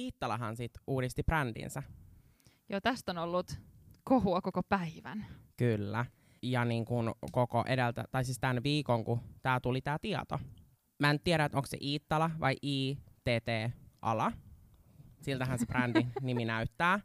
[0.00, 1.82] Iittalahan sit uudisti brändinsä.
[2.68, 3.58] Joo, tästä on ollut
[4.04, 5.26] kohua koko päivän.
[5.56, 6.06] Kyllä.
[6.42, 10.38] Ja niin kuin koko edeltä, tai siis tämän viikon, kun tämä tuli tämä tieto.
[10.98, 14.32] Mä en tiedä, että onko se Iittala vai ITT-ala.
[15.22, 17.00] Siltähän se brändi nimi näyttää.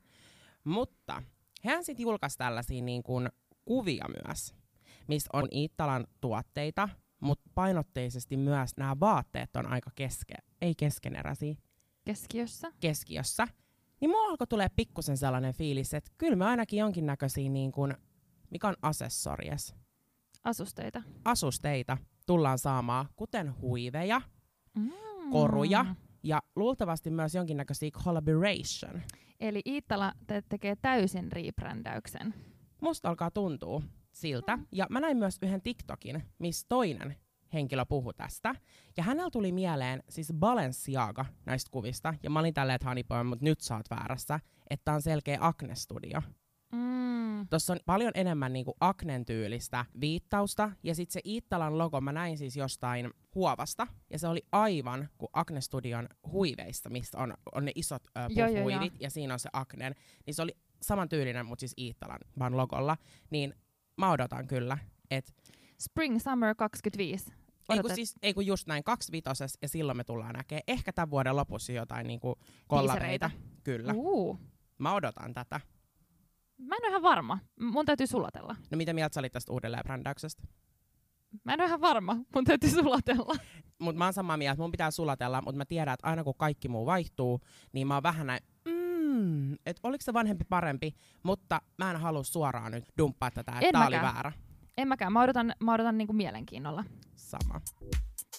[0.63, 1.23] Mutta
[1.65, 3.29] hän sitten julkaisi tällaisia niin kuin
[3.65, 4.55] kuvia myös,
[5.07, 6.89] missä on Iittalan tuotteita,
[7.19, 11.55] mutta painotteisesti myös nämä vaatteet on aika keske, ei keskeneräisiä,
[12.05, 12.71] Keskiössä.
[12.79, 13.47] keskiössä.
[14.01, 17.93] Niin mulla alkoi tulee pikkusen sellainen fiilis, että kyllä me ainakin jonkinnäköisiä, niin kuin,
[18.49, 19.75] mikä on asessories,
[20.43, 21.01] Asusteita.
[21.25, 24.21] asusteita tullaan saamaan, kuten huiveja
[24.77, 24.91] Mm.
[25.31, 25.85] Koruja.
[26.23, 29.01] ja luultavasti myös jonkinnäköisiä collaboration.
[29.39, 32.33] Eli Iittala te- tekee täysin rebrändäyksen.
[32.81, 34.59] Musta alkaa tuntua siltä.
[34.71, 37.15] Ja mä näin myös yhden TikTokin, missä toinen
[37.55, 38.55] henkilö puhui tästä.
[38.97, 42.13] Ja hänellä tuli mieleen siis Balenciaga näistä kuvista.
[42.23, 44.39] Ja mä olin tälleen, että Honeyboy, mutta nyt sä oot väärässä.
[44.69, 46.21] Että on selkeä Acne-studio.
[46.71, 47.47] Mm.
[47.49, 50.71] Tuossa on paljon enemmän niinku Acnen tyylistä viittausta.
[50.83, 53.87] Ja sitten se Iittalan logo mä näin siis jostain huovasta.
[54.09, 58.47] Ja se oli aivan kuin Acne Studion huiveista, mistä on, on ne isot ö, Joo,
[58.47, 58.93] joo, puff-huivit.
[58.99, 59.95] Ja siinä on se Acnen.
[60.25, 62.97] Niin se oli saman tyylinen, mutta siis Iittalan vaan logolla.
[63.29, 63.53] Niin
[63.97, 64.77] mä odotan kyllä,
[65.11, 65.31] että
[65.79, 67.33] Spring Summer 25.
[67.69, 70.63] ei kun, Odotat- siis, ei kun just näin kaksi vitoses, ja silloin me tullaan näkemään
[70.67, 72.35] ehkä tämän vuoden lopussa jotain niinku
[72.67, 73.31] kollareita.
[73.63, 73.93] Kyllä.
[73.95, 74.39] Uh.
[74.77, 75.61] Mä odotan tätä.
[76.57, 77.39] Mä en ole ihan varma.
[77.59, 78.55] Mun täytyy sulatella.
[78.71, 80.43] No mitä mieltä sä olit tästä uudelleenbrändäyksestä?
[81.43, 82.17] Mä en ole ihan varma.
[82.35, 83.35] Mun täytyy sulatella.
[83.79, 86.67] Mutta mä oon samaa mieltä, mun pitää sulatella, mutta mä tiedän, että aina kun kaikki
[86.67, 87.41] muu vaihtuu,
[87.73, 92.23] niin mä oon vähän näin, mm, että oliko se vanhempi parempi, mutta mä en halua
[92.23, 94.31] suoraan nyt dumppaa tätä, että tää oli väärä.
[94.77, 95.13] En mäkään.
[95.13, 96.83] Mä odotan, mä odotan niinku mielenkiinnolla.
[97.15, 97.61] Sama.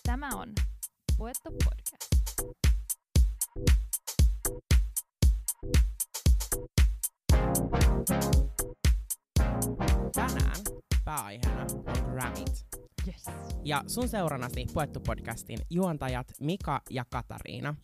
[0.03, 0.53] Tämä on
[1.19, 1.97] Puetto Podcast.
[10.15, 10.57] Tänään
[11.05, 12.67] pääaiheena on Grammit.
[13.07, 13.25] Yes.
[13.65, 17.75] Ja sun seurannasi Puettu podcastin juontajat Mika ja Katariina.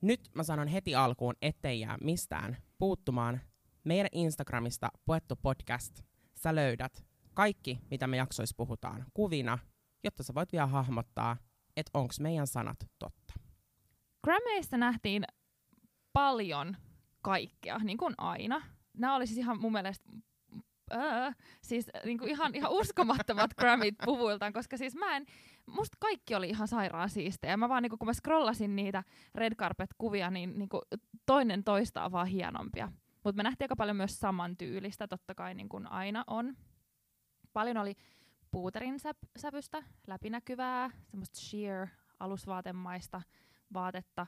[0.00, 3.40] Nyt mä sanon heti alkuun, ettei jää mistään puuttumaan.
[3.84, 6.02] Meidän Instagramista Puettu podcast
[6.34, 9.58] sä löydät kaikki, mitä me jaksoissa puhutaan kuvina,
[10.04, 11.36] jotta sä voit vielä hahmottaa,
[11.76, 13.34] että onko meidän sanat totta.
[14.24, 15.24] Grammeissa nähtiin
[16.12, 16.76] paljon
[17.22, 18.62] kaikkea, niin kuin aina.
[18.98, 20.12] Nämä oli siis ihan mun mielestä
[20.92, 21.32] öö,
[21.62, 25.26] siis niin kuin ihan, ihan uskomattomat Grammit puvuiltaan, koska siis mä en,
[25.66, 27.56] musta kaikki oli ihan sairaan siistejä.
[27.56, 29.04] Mä vaan niin kuin, kun mä scrollasin niitä
[29.34, 30.82] red carpet-kuvia, niin, niin kuin
[31.26, 32.92] toinen toistaa vaan hienompia.
[33.24, 36.56] Mutta me nähtiin aika paljon myös samantyylistä, totta kai niin kuin aina on.
[37.52, 37.94] Paljon oli
[38.50, 41.86] puuterin säp- sävystä, läpinäkyvää, semmoista sheer
[42.20, 43.22] alusvaatemaista
[43.72, 44.26] vaatetta.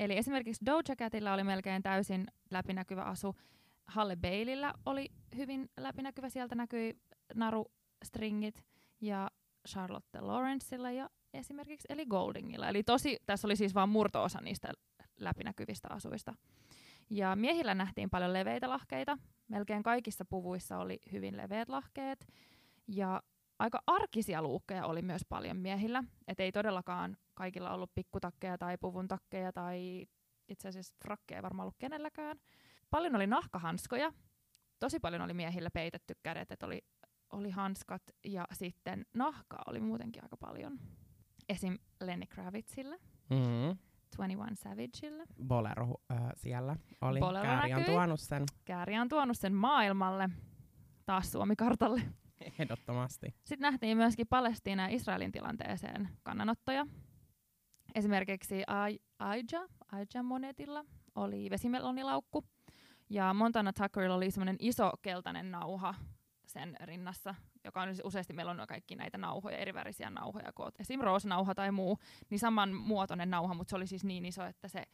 [0.00, 3.36] Eli esimerkiksi Doja Catilla oli melkein täysin läpinäkyvä asu.
[3.86, 6.98] Halle Baileyllä oli hyvin läpinäkyvä, sieltä näkyi
[7.34, 8.64] narustringit
[9.00, 9.30] ja
[9.68, 12.68] Charlotte Lawrencella ja esimerkiksi Eli Goldingilla.
[12.68, 14.72] Eli tosi, tässä oli siis vain murto-osa niistä
[15.20, 16.34] läpinäkyvistä asuista.
[17.10, 19.18] Ja miehillä nähtiin paljon leveitä lahkeita.
[19.48, 22.26] Melkein kaikissa puvuissa oli hyvin leveät lahkeet.
[22.88, 23.22] Ja
[23.58, 26.04] aika arkisia luukkeja oli myös paljon miehillä.
[26.28, 30.06] Et ei todellakaan kaikilla ollut pikkutakkeja tai puvun takkeja tai
[30.48, 32.36] itse asiassa frakkeja varmaan ollut kenelläkään.
[32.90, 34.12] Paljon oli nahkahanskoja.
[34.78, 36.82] Tosi paljon oli miehillä peitetty kädet, että oli,
[37.32, 40.78] oli hanskat ja sitten nahkaa oli muutenkin aika paljon.
[41.48, 41.78] Esim.
[42.00, 42.98] Lenny Kravitzille,
[43.30, 43.78] Mm-hmm.
[44.16, 45.24] 21 Savageille.
[45.46, 47.20] Bolero äh, siellä oli.
[47.20, 50.28] Bolero Kääri on tuonut sen Kääriä on tuonut sen maailmalle,
[51.06, 52.02] taas Suomi-kartalle.
[52.58, 53.26] ehdottomasti.
[53.44, 56.86] Sitten nähtiin myöskin Palestiina ja Israelin tilanteeseen kannanottoja.
[57.94, 60.84] Esimerkiksi Ai- Aija, Aija Monetilla
[61.14, 62.44] oli vesimelonilaukku
[63.10, 65.94] ja Montana Tuckerilla oli semmoinen iso keltainen nauha
[66.46, 67.34] sen rinnassa,
[67.64, 71.00] joka on siis useasti meillä on kaikki näitä nauhoja, eri värisiä nauhoja, kun esim.
[71.00, 71.98] roosanauha tai muu,
[72.30, 74.84] niin saman muotoinen nauha, mutta se oli siis niin iso, että se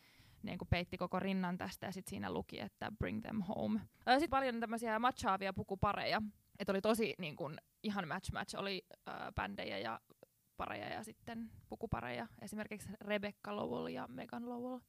[0.42, 3.80] niin kuin peitti koko rinnan tästä ja sitten siinä luki, että bring them home.
[4.08, 6.22] Sitten paljon tämmöisiä matchaavia pukupareja,
[6.58, 10.00] että oli tosi niin kuin, ihan match match, oli äh, bändejä ja
[10.56, 14.80] pareja ja sitten pukupareja, esimerkiksi Rebecca Lowell ja Megan Lowell.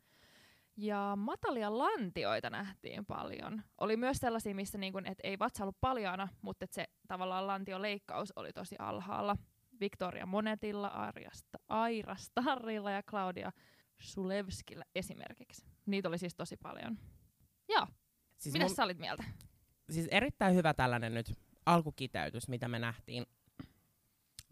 [0.78, 3.64] Ja matalia lantioita nähtiin paljon.
[3.78, 8.34] Oli myös sellaisia, missä niin et ei vatsa ollut paljaana, mutta et se tavallaan lantioleikkaus
[8.36, 9.36] oli tosi alhaalla.
[9.80, 13.52] Victoria Monetilla, Arjasta, Aira Starrilla ja Claudia
[14.02, 15.66] Sulevskillä esimerkiksi.
[15.86, 16.98] Niitä oli siis tosi paljon.
[17.70, 17.88] Joo,
[18.38, 19.24] Siis mitä mun- sä olit mieltä?
[19.92, 21.34] siis erittäin hyvä tällainen nyt
[21.66, 23.26] alkukiteytys, mitä me nähtiin.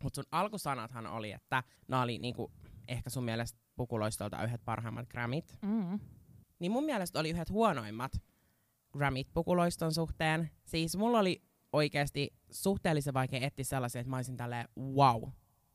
[0.03, 2.51] Mutta sun alkusanathan oli, että nämä oli niinku,
[2.87, 5.57] ehkä sun mielestä pukuloistolta yhdet parhaimmat grammit.
[5.61, 5.99] Mm.
[6.59, 8.11] Niin mun mielestä oli yhdet huonoimmat
[8.93, 10.51] Grammit pukuloiston suhteen.
[10.65, 11.41] Siis mulla oli
[11.73, 15.23] oikeasti suhteellisen vaikea etsiä sellaisia, että mä olisin tälleen, wow,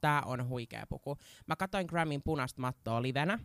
[0.01, 1.17] tää on huikea puku.
[1.47, 3.39] Mä katsoin Grammin punaista mattoa livenä,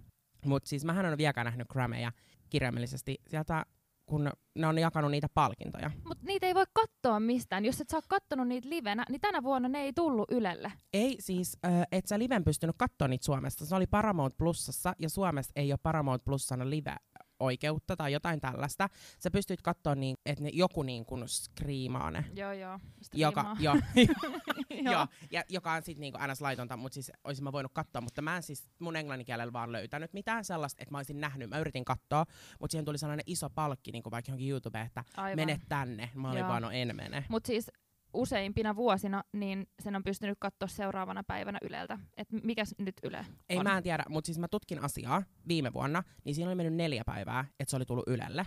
[0.46, 2.12] mutta siis mähän ole vieläkään nähnyt Grammeja
[2.50, 3.66] kirjaimellisesti sieltä,
[4.06, 5.92] kun ne on jakanut niitä palkintoja.
[6.08, 7.66] Mutta niitä ei voi katsoa mistään.
[7.66, 10.72] Jos et sä oot kattonut niitä livenä, niin tänä vuonna ne ei tullut Ylelle.
[10.94, 13.66] Ei siis, äh, et sä liven pystynyt katsoa niitä Suomesta.
[13.66, 16.96] Se oli Paramount Plusassa ja Suomessa ei ole Paramount Plussana live
[17.40, 18.90] oikeutta tai jotain tällaista.
[19.20, 22.26] Sä pystyt katsoa, niin, että ne, joku niin kuin skriimaa ne.
[22.34, 22.80] Joo, joo.
[23.14, 23.74] Joka, jo,
[24.92, 28.22] jo, ja, joka on sitten niinku aina laitonta, mutta siis olisin mä voinut katsoa, mutta
[28.22, 31.86] mä en siis mun englanninkielellä vaan löytänyt mitään sellaista, että mä olisin nähnyt, mä yritin
[31.86, 32.26] katsoa,
[32.60, 35.36] mutta siihen tuli sellainen iso palkki niinku vaikka johonkin YouTubeen, että Aivan.
[35.36, 36.10] mene tänne.
[36.14, 36.50] Mä olin Joo.
[36.50, 37.26] vaan, no en mene.
[37.30, 37.72] Mutta siis
[38.16, 42.00] useimpina vuosina, niin sen on pystynyt katsoa seuraavana päivänä Yleltä.
[42.18, 43.64] Et mikäs nyt Yle Ei on?
[43.64, 47.04] mä en tiedä, mutta siis mä tutkin asiaa viime vuonna, niin siinä oli mennyt neljä
[47.06, 48.46] päivää, että se oli tullut Ylelle.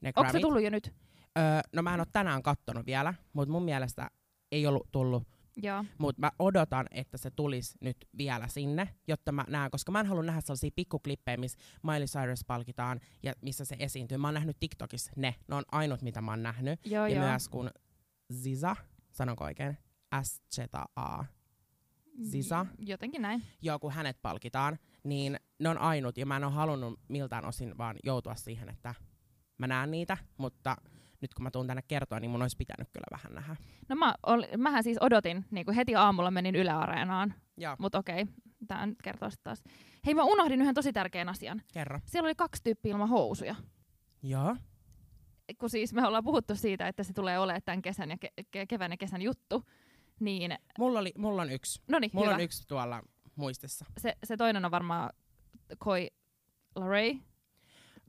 [0.00, 0.94] Ne Onko se tullut jo nyt?
[1.38, 4.10] Öö, no mä en ole tänään kattonut vielä, mutta mun mielestä
[4.52, 5.22] ei ollut tullut
[5.56, 5.84] Joo.
[5.98, 10.06] Mutta mä odotan, että se tulisi nyt vielä sinne, jotta mä näen, koska mä en
[10.06, 14.18] halua nähdä sellaisia pikkuklippejä, missä Miley Cyrus palkitaan ja missä se esiintyy.
[14.18, 16.86] Mä oon nähnyt TikTokissa ne, ne on ainut, mitä mä oon nähnyt.
[16.86, 17.28] Joo, ja joo.
[17.28, 17.70] myös kun
[18.32, 18.76] Ziza,
[19.12, 19.78] sanonko oikein?
[20.22, 20.42] s
[20.96, 21.24] a
[22.30, 22.66] Ziza?
[22.78, 23.42] J- Jotenkin näin.
[23.62, 27.78] Joo, kun hänet palkitaan, niin ne on ainut, ja mä en ole halunnut miltään osin
[27.78, 28.94] vaan joutua siihen, että
[29.58, 30.76] mä näen niitä, mutta
[31.20, 33.56] nyt kun mä tuun tänne kertoa, niin mun olisi pitänyt kyllä vähän nähdä.
[33.88, 37.34] No mä ol, mähän siis odotin, niin kuin heti aamulla menin Yle Areenaan,
[37.78, 38.26] mutta okei,
[38.68, 39.62] tää nyt kertoo sit taas.
[40.06, 41.62] Hei mä unohdin yhden tosi tärkeän asian.
[41.72, 42.00] kerro.
[42.06, 43.54] Siellä oli kaksi tyyppiä ilman housuja.
[44.22, 44.56] Joo.
[45.58, 48.66] Kun siis me ollaan puhuttu siitä, että se tulee olemaan tämän kesän ja ke- ke-
[48.68, 49.62] kevään ja kesän juttu,
[50.20, 51.82] niin Mulla, oli, mulla on yksi.
[51.88, 52.34] no niin, Mulla hyvä.
[52.34, 53.02] on yksi tuolla
[53.36, 53.84] muistissa.
[53.98, 55.10] Se, se toinen on varmaan
[55.78, 56.10] Koi
[56.76, 57.14] Larray,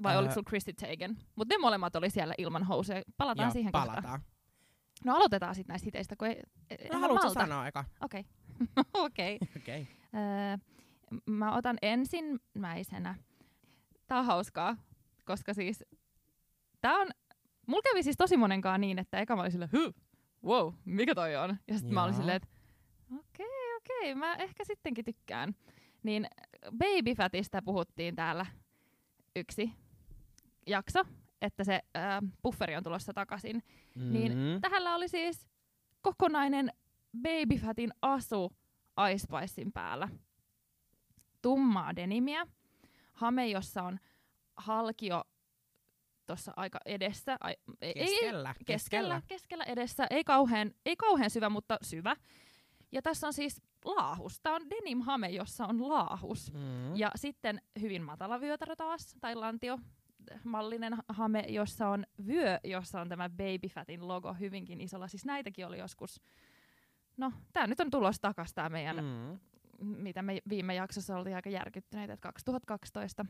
[0.03, 0.19] vai Öö.
[0.19, 1.17] oliko sulla Christy Teigen?
[1.35, 3.01] Mutta ne molemmat oli siellä ilman housuja.
[3.17, 3.89] Palataan Joo, siihen kohtaan.
[3.95, 4.21] palataan.
[5.05, 7.39] No aloitetaan sitten näistä hiteistä, kun ei, ei No, haluatko malta.
[7.41, 7.85] sanoa eka?
[8.01, 8.25] Okei.
[8.93, 9.39] Okei.
[9.57, 9.81] Okei.
[9.81, 10.21] Okay.
[10.21, 10.57] Öö,
[11.25, 13.15] mä otan ensimmäisenä.
[14.07, 14.77] Tää on hauskaa,
[15.25, 15.83] koska siis
[16.81, 17.07] tää on,
[17.67, 19.69] mulla kävi siis tosi monenkaan niin, että eka mä olin silleen,
[20.45, 21.57] wow, mikä toi on?
[21.67, 22.47] Ja sitten mä olin silleen, että
[23.19, 25.55] okei, okei, mä ehkä sittenkin tykkään.
[26.03, 26.27] Niin
[26.77, 28.45] Babyfatista puhuttiin täällä
[29.35, 29.71] yksi
[30.67, 31.03] jakso,
[31.41, 33.63] että se ää, bufferi on tulossa takaisin.
[33.95, 34.61] Niin Mm.
[34.61, 35.47] Tähällä oli siis
[36.01, 36.71] kokonainen
[37.21, 38.51] Babyfatin asu
[39.11, 40.09] Ice Spicein päällä.
[41.41, 42.47] Tummaa denimiä,
[43.13, 43.99] hame, jossa on
[44.55, 45.23] halkio
[46.25, 47.37] tuossa aika edessä.
[47.39, 48.55] Ai, ei, ei, Keskellä.
[48.65, 50.07] keskellä, keskellä edessä.
[50.09, 52.15] Ei kauhean, ei kauhean syvä, mutta syvä.
[52.91, 54.39] Ja tässä on siis laahus.
[54.39, 56.53] Tämä on denim-hame, jossa on laahus.
[56.53, 56.95] Mm.
[56.95, 59.79] Ja sitten hyvin matala vyötärö taas, tai lantio,
[60.43, 65.07] mallinen hame, jossa on vyö, jossa on tämä Baby Fatin logo hyvinkin isolla.
[65.07, 66.21] Siis näitäkin oli joskus.
[67.17, 68.95] No, tämä nyt on tulos takas tämä meidän.
[68.95, 69.39] Mm.
[69.81, 73.25] mitä me viime jaksossa oltiin aika järkyttyneitä, että 2012.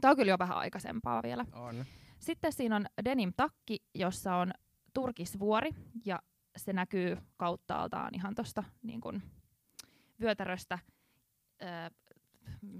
[0.00, 1.44] Tämä on kyllä jo vähän aikaisempaa vielä.
[1.52, 1.84] On.
[2.18, 4.52] Sitten siinä on denim takki, jossa on
[4.94, 5.70] turkisvuori
[6.04, 6.22] ja
[6.56, 9.22] se näkyy kauttaaltaan ihan tuosta niin kun
[10.20, 10.78] vyötäröstä
[11.62, 11.68] öö,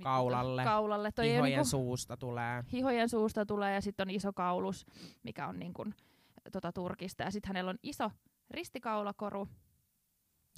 [0.02, 0.64] Kaulalle.
[0.64, 1.12] kaulalle.
[1.12, 2.64] Toi ei Ihojen niinku, suusta tulee.
[2.72, 4.86] hihojen suusta tulee ja sitten on iso kaulus,
[5.22, 5.94] mikä on niin kun,
[6.52, 7.22] tota turkista.
[7.22, 8.10] Ja sitten hänellä on iso
[8.50, 9.48] ristikaulakoru.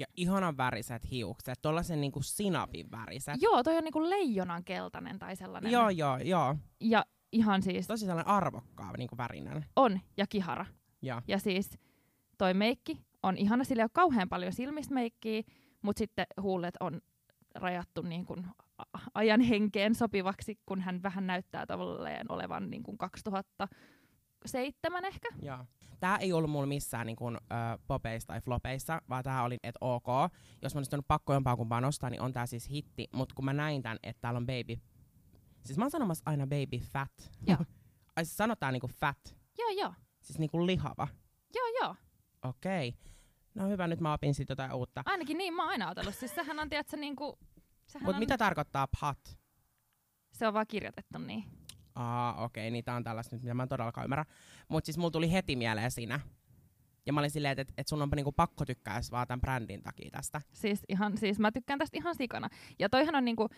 [0.01, 1.59] Ja ihanan väriset hiukset.
[1.63, 3.43] Tollasen niinku sinapin väriset.
[3.43, 5.73] Joo, toi on niinku leijonan keltainen tai sellainen.
[5.73, 6.57] joo, joo, joo.
[6.81, 9.65] Ja ihan siis Tosi sellainen arvokkaa niinku värinen.
[9.77, 10.67] on ja kihara.
[11.03, 11.23] Ja.
[11.29, 11.79] Ja siis
[12.39, 15.43] toi meikki on ihana, sillä ei ole kauhean paljon silmistä meikkiä,
[15.83, 17.01] mutta sitten huulet on
[17.55, 18.47] rajattu niin kuin
[19.15, 25.29] ajan henkeen sopivaksi, kun hän vähän näyttää tavallaan olevan niin kuin 2007 ehkä.
[25.43, 25.67] ja.
[26.01, 27.37] Tää ei ollut mulla missään niinku, ö,
[27.87, 30.07] popeissa tai flopeissa, vaan tää oli, että ok.
[30.63, 33.09] Jos mä olisin ollut pakko jompaa kumpaa nostaa, niin on tää siis hitti.
[33.15, 34.83] Mutta kun mä näin tän, että täällä on baby...
[35.65, 37.31] Siis mä oon sanomassa aina baby fat.
[37.47, 37.59] Joo.
[38.17, 39.37] Ai siis sanotaan niinku fat.
[39.59, 39.95] Joo, joo.
[40.21, 41.09] Siis niinku lihava.
[41.55, 41.97] Joo, joo.
[42.45, 42.89] Okei.
[42.89, 43.11] Okay.
[43.55, 45.03] No hyvä, nyt mä opin siitä jotain uutta.
[45.07, 46.15] Ainakin niin mä oon aina ajatellut.
[46.15, 47.17] Siis sehän on, tiedätkö, niin
[47.87, 49.41] sehän Mutta on, mitä tarkoittaa pat?
[50.33, 51.45] se on vaan kirjoitettu niin.
[52.01, 54.25] Aa, okei, okay, niin tää on tällaista nyt, mitä mä en todellakaan ymmärrä.
[54.69, 56.21] Mut siis mulla tuli heti mieleen siinä.
[57.07, 60.11] Ja mä olin silleen, että et, sun onpa niinku pakko tykkää vaan tämän brändin takia
[60.11, 60.41] tästä.
[60.53, 62.49] Siis, ihan, siis mä tykkään tästä ihan sikana.
[62.79, 63.49] Ja toihan on niinku,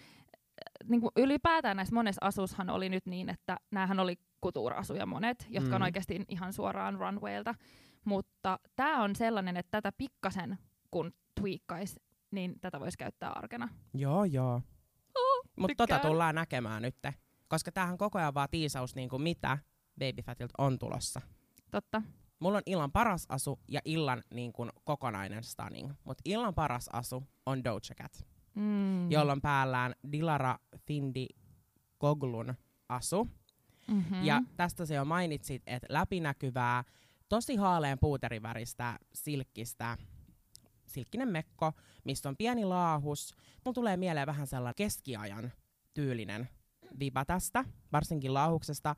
[0.88, 5.76] niinku ylipäätään näissä monessa asushan oli nyt niin, että näähän oli kutuurasuja monet, jotka mm.
[5.76, 7.54] on oikeasti ihan suoraan runwaylta.
[8.04, 10.58] Mutta tämä on sellainen, että tätä pikkasen
[10.90, 13.68] kun tweakkais, niin tätä voisi käyttää arkena.
[13.94, 14.62] Joo, joo.
[15.14, 16.96] Oh, Mutta tota tullaan näkemään nyt.
[17.52, 19.58] Koska tämähän koko ajan vaan tiisaus, niin kuin mitä
[19.98, 21.20] Baby Fatilta on tulossa.
[21.70, 22.02] Totta.
[22.38, 25.92] Mulla on illan paras asu ja illan niin kuin, kokonainen stunning.
[26.04, 29.10] Mutta illan paras asu on Doja Cat, Mm.
[29.10, 31.26] jolla on päällään Dilara Findi
[32.00, 32.54] Goglun
[32.88, 33.28] asu.
[33.88, 34.24] Mm-hmm.
[34.24, 36.84] Ja tästä se jo mainitsit, että läpinäkyvää,
[37.28, 39.98] tosi haaleen puuteriväristä, silkkistä,
[40.86, 41.72] silkkinen mekko,
[42.04, 43.34] missä on pieni laahus.
[43.64, 45.52] Mulla tulee mieleen vähän sellainen keskiajan
[45.94, 46.48] tyylinen
[46.98, 48.96] viba tästä, varsinkin laahuksesta.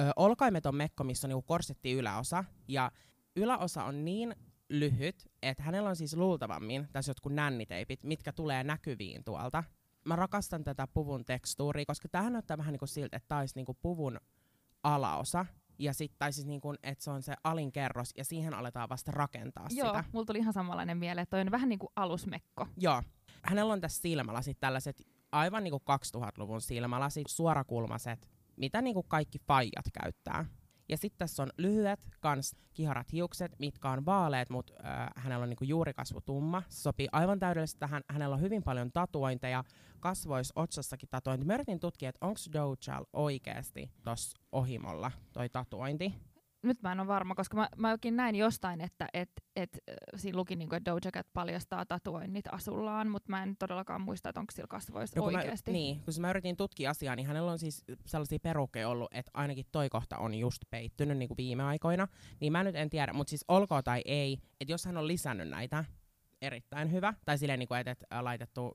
[0.00, 2.92] Ö, olkaimeton mekko, missä on niinku korsetti yläosa, ja
[3.36, 4.34] yläosa on niin
[4.68, 9.64] lyhyt, että hänellä on siis luultavammin tässä jotkut nänniteipit, mitkä tulee näkyviin tuolta.
[10.04, 13.74] Mä rakastan tätä puvun tekstuuria, koska tämähän näyttää vähän niinku siltä, että tämä olisi niinku
[13.74, 14.20] puvun
[14.82, 15.46] alaosa,
[15.78, 19.12] ja sitten tai siis niinku, että se on se alin kerros, ja siihen aletaan vasta
[19.12, 20.04] rakentaa Joo, sitä.
[20.12, 22.66] mulla tuli ihan samanlainen mieleen, että toi on vähän niin kuin alusmekko.
[22.76, 23.02] Joo.
[23.42, 25.82] Hänellä on tässä silmälasit tällaiset aivan niinku
[26.16, 30.44] 2000-luvun silmälasit, suorakulmaset, mitä niinku kaikki faijat käyttää.
[30.88, 35.48] Ja sitten tässä on lyhyet, kans kiharat hiukset, mitkä on vaaleet, mutta äh, hänellä on
[35.48, 36.62] niinku juurikasvu tumma.
[36.68, 38.02] Se sopii aivan täydellisesti tähän.
[38.08, 39.64] Hänellä on hyvin paljon tatuointeja,
[40.00, 41.46] kasvois otsassakin tatuointi.
[41.46, 46.29] Mä yritin tutkia, että onko Dojal oikeasti tuossa ohimolla toi tatuointi.
[46.62, 49.94] Nyt mä en ole varma, koska mä, mä oikein näin jostain, että et, et, äh,
[50.16, 54.40] siinä luki, niinku, että Doja Cat paljastaa tatuoinnit asullaan, mutta mä en todellakaan muista, että
[54.40, 55.70] onko sillä kasvoissa No, oikeasti.
[55.70, 59.30] Mä, niin, kun mä yritin tutkia asiaa, niin hänellä on siis sellaisia perukkeja ollut, että
[59.34, 62.08] ainakin toi kohta on just peittynyt niin kuin viime aikoina.
[62.40, 65.48] Niin mä nyt en tiedä, mutta siis olkoon tai ei, että jos hän on lisännyt
[65.48, 65.84] näitä,
[66.42, 67.14] erittäin hyvä.
[67.24, 68.72] Tai silleen, niin kuin, että, että laitettu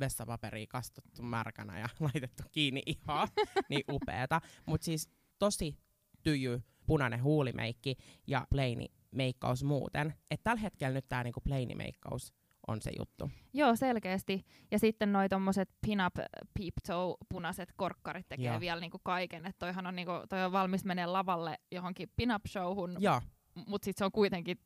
[0.00, 3.28] vessapaperia kastuttu märkänä ja laitettu kiinni ihoa,
[3.70, 4.40] niin upeeta.
[4.66, 5.08] Mutta siis
[5.38, 5.76] tosi
[6.22, 10.14] tyjy punainen huulimeikki ja plaini meikkaus muuten.
[10.30, 12.34] Että tällä hetkellä nyt tää niinku plaini meikkaus
[12.68, 13.30] on se juttu.
[13.52, 14.44] Joo, selkeästi.
[14.70, 16.14] Ja sitten noi tommoset pin-up
[16.58, 18.60] peep toe punaiset korkkarit tekee Joo.
[18.60, 19.46] vielä niinku kaiken.
[19.46, 23.20] Että toihan on, niinku, toi on valmis menee lavalle johonkin pin-up showhun, Joo,
[23.66, 24.60] mutta sitten se on kuitenkin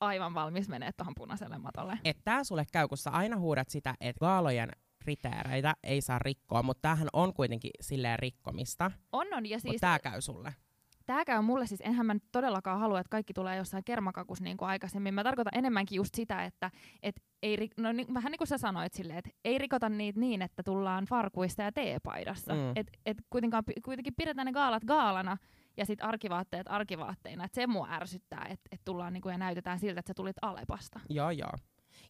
[0.00, 1.98] aivan valmis menee tuohon punaiselle matolle.
[2.04, 4.68] että tää sulle käy, kun sä aina huudat sitä, että gaalojen
[4.98, 9.46] kriteereitä ei saa rikkoa, mutta tämähän on kuitenkin silleen rikkomista, On, on.
[9.46, 10.54] Ja siis, tää käy sulle.
[11.06, 14.56] Tää käy mulle siis, enhän mä nyt todellakaan halua, että kaikki tulee jossain kermakakus niin
[14.56, 15.14] kuin aikaisemmin.
[15.14, 16.70] Mä tarkoitan enemmänkin just sitä, että
[17.02, 20.42] et ei, no, niin, vähän niin kuin sä sanoit silleen, että ei rikota niitä niin,
[20.42, 22.54] että tullaan farkuista ja teepaidassa.
[22.54, 22.72] Mm.
[22.76, 25.36] Et, et kuitenkaan, kuitenkin pidetään ne gaalat gaalana
[25.76, 27.44] ja sitten arkivaatteet arkivaatteina.
[27.44, 31.00] Et se mua ärsyttää, että et tullaan niinku ja näytetään siltä, että sä tulit Alepasta.
[31.08, 31.52] Joo, joo.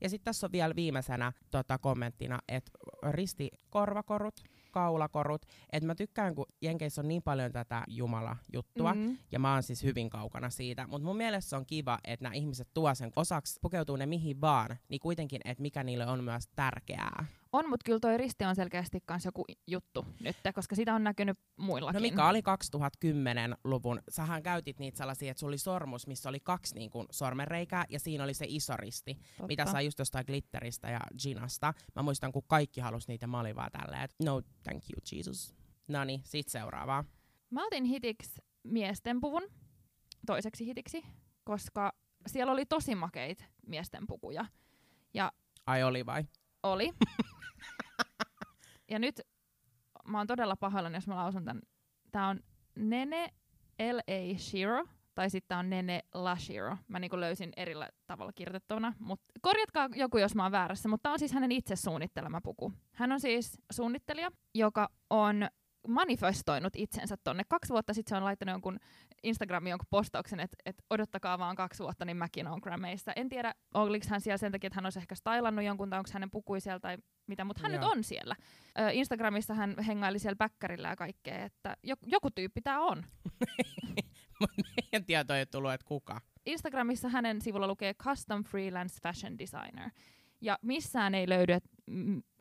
[0.00, 2.70] Ja sitten tässä on vielä viimeisenä tota, kommenttina, että
[3.10, 4.34] ristikorvakorut,
[4.76, 5.42] kaulakorut.
[5.72, 9.00] Että mä tykkään, kun Jenkeissä on niin paljon tätä Jumala-juttua, mm.
[9.00, 9.18] Mm.
[9.32, 10.86] ja mä oon siis hyvin kaukana siitä.
[10.86, 14.40] Mutta mun mielestä se on kiva, että nämä ihmiset tuo sen osaksi, pukeutuu ne mihin
[14.40, 17.26] vaan, niin kuitenkin, että mikä niille on myös tärkeää.
[17.56, 21.38] On, mutta kyllä toi risti on selkeästi kans joku juttu nyt, koska sitä on näkynyt
[21.56, 21.94] muillakin.
[21.94, 26.74] No mikä oli 2010-luvun, sähän käytit niitä sellaisia, että sulla oli sormus, missä oli kaksi
[26.74, 29.46] niin kuin, sormenreikää, ja siinä oli se iso risti, Totta.
[29.46, 31.74] mitä sai just jostain glitteristä ja ginasta.
[31.94, 35.54] Mä muistan, kun kaikki halusi niitä, mä olin vaan tälleen, että no thank you Jesus.
[35.88, 37.04] No niin, sit seuraavaa.
[37.50, 39.42] Mä otin hitiksi miesten puvun,
[40.26, 41.04] toiseksi hitiksi,
[41.44, 41.92] koska
[42.26, 44.46] siellä oli tosi makeit miesten pukuja.
[45.66, 46.24] Ai oli vai?
[46.62, 46.92] Oli.
[48.90, 49.20] ja nyt
[50.08, 51.62] mä oon todella pahoillani, jos mä lausun tän.
[52.12, 52.40] Tää on
[52.76, 53.28] Nene
[53.78, 54.38] L.A.
[54.38, 56.76] Shiro, tai sitten on Nene La Shiro.
[56.88, 57.74] Mä niinku löysin eri
[58.06, 58.92] tavalla kirjoitettuna.
[58.98, 62.72] Mut korjatkaa joku, jos mä oon väärässä, mutta tää on siis hänen itse suunnittelema puku.
[62.92, 65.48] Hän on siis suunnittelija, joka on
[65.88, 67.42] manifestoinut itsensä tonne.
[67.48, 68.78] Kaksi vuotta sitten se on laittanut jonkun
[69.22, 73.12] Instagramiin jonkun postauksen, että et odottakaa vaan kaksi vuotta, niin mäkin on Grammeissa.
[73.16, 76.10] En tiedä, oliko hän siellä sen takia, että hän olisi ehkä stylannut jonkun, tai onko
[76.12, 76.96] hänen pukui siellä tai
[77.26, 77.80] mitä, mutta hän Joo.
[77.80, 78.36] nyt on siellä.
[78.78, 83.02] Ö, Instagramissa hän hengaili siellä bäkkärillä ja kaikkea, että joku, joku tyyppi tää on.
[84.76, 86.20] Meidän tieto ei tullut, että kuka.
[86.46, 89.90] Instagramissa hänen sivulla lukee Custom Freelance Fashion Designer.
[90.40, 91.70] Ja missään ei löydy, että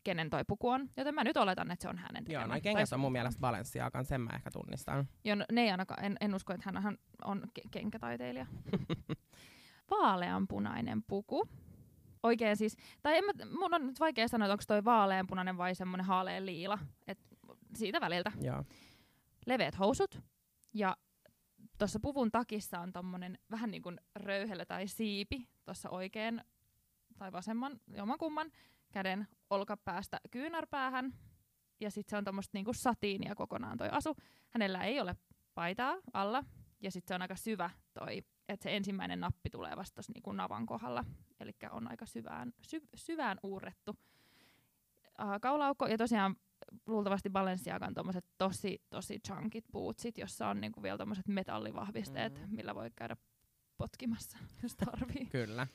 [0.05, 2.47] kenen toi puku on, joten mä nyt oletan, että se on hänen Joo, tekemä.
[2.47, 5.07] noin kengät on mun mielestä Balenciagan, sen mä ehkä tunnistan.
[5.24, 8.45] Joo, no, ne ei ainakaan, en, en usko, että hän hän on ke- kenkätaiteilija.
[9.91, 11.50] Vaaleanpunainen puku.
[12.24, 15.75] Oikein siis, tai en mä, mun on nyt vaikea sanoa, että onko toi vaaleanpunainen vai
[15.75, 16.79] semmoinen haaleen liila.
[17.07, 17.19] Et
[17.75, 18.31] siitä väliltä.
[18.41, 18.63] Joo.
[19.45, 20.21] Leveät housut.
[20.74, 20.97] Ja
[21.77, 26.41] tuossa puvun takissa on tommonen vähän niin kuin röyhelö tai siipi tuossa oikein
[27.17, 28.51] tai vasemman, jommankumman
[28.95, 31.13] käden olkapäästä kyynärpäähän.
[31.79, 34.15] Ja sitten se on tuommoista niinku satiinia kokonaan toi asu.
[34.49, 35.15] Hänellä ei ole
[35.55, 36.43] paitaa alla.
[36.81, 40.65] Ja sitten se on aika syvä toi, että se ensimmäinen nappi tulee vasta niinku navan
[40.65, 41.03] kohdalla.
[41.39, 45.87] Eli on aika syvään, sy- syvään uurrettu uh, kaulaukko.
[45.87, 46.35] Ja tosiaan
[46.85, 52.55] luultavasti Balenciagan tommoset tosi, tosi chunkit bootsit, jossa on niinku vielä tommoset metallivahvisteet, Mm.
[52.55, 53.17] millä voi käydä
[53.77, 55.25] potkimassa, jos tarvii.
[55.25, 55.67] Kyllä.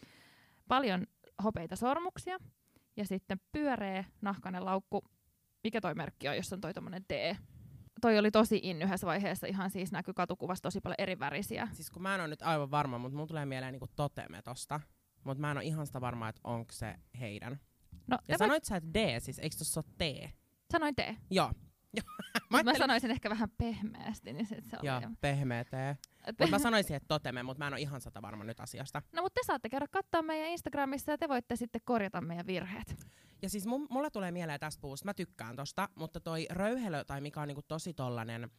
[0.68, 1.06] Paljon
[1.44, 2.38] hopeita sormuksia
[2.96, 5.04] ja sitten pyöreä nahkainen laukku.
[5.64, 7.12] Mikä toi merkki on, jos on toi tommonen T?
[8.00, 11.68] Toi oli tosi in yhdessä vaiheessa, ihan siis näkyy katukuvassa tosi paljon eri värisiä.
[11.72, 14.80] Siis kun mä en ole nyt aivan varma, mutta mun tulee mieleen niinku toteme tosta.
[15.24, 17.60] Mutta mä en ole ihan sitä varma, että onko se heidän.
[18.06, 20.30] No, Ja te voit- sanoit sä, että D, siis eikö tossa ole T?
[20.72, 20.98] sanoin T.
[21.30, 21.52] Joo.
[22.50, 24.86] Mä Mä sanoisin ehkä vähän pehmeästi, niin sit se oli.
[24.86, 25.68] joo, pehmeä T.
[26.26, 29.02] Mutta mä sanoisin, että toteme, mutta mä en ole ihan sata varma nyt asiasta.
[29.12, 32.96] No mutta te saatte käydä katsoa meidän Instagramissa ja te voitte sitten korjata meidän virheet.
[33.42, 37.20] Ja siis mun, mulle tulee mieleen tästä puusta, mä tykkään tosta, mutta toi röyhelö, tai
[37.20, 38.50] mikä on niinku tosi tollanen,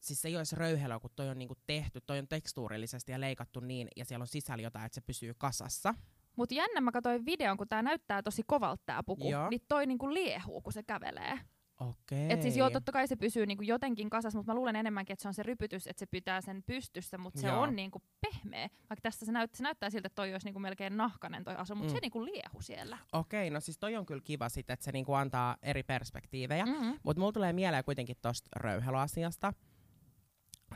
[0.00, 3.60] siis se ei olisi röyhelö, kun toi on niinku tehty, toi on tekstuurillisesti ja leikattu
[3.60, 5.94] niin, ja siellä on sisällä jotain, että se pysyy kasassa.
[6.36, 9.50] Mut jännä, mä katsoin videon, kun tää näyttää tosi kovalta tää puku, Joo.
[9.50, 11.40] niin toi niinku liehuu, kun se kävelee.
[11.80, 12.32] Okei.
[12.32, 15.22] Et siis joo, totta kai se pysyy niinku jotenkin kasassa, mutta mä luulen enemmänkin, että
[15.22, 17.60] se on se rypytys, että se pitää sen pystyssä, mutta se Joo.
[17.60, 18.68] on niinku pehmeä.
[18.90, 21.74] Vaikka tässä se, näyt, se näyttää siltä, että toi olisi niinku melkein nahkanen toi asu,
[21.74, 21.94] mutta Mm.
[21.94, 22.98] se niinku liehu siellä.
[23.12, 26.66] Okei, no siis toi on kyllä kiva sit, että se niinku antaa eri perspektiivejä.
[26.66, 26.98] Mm-hmm.
[27.02, 29.52] Mutta mulla tulee mieleen kuitenkin tosta röyhelöasiasta.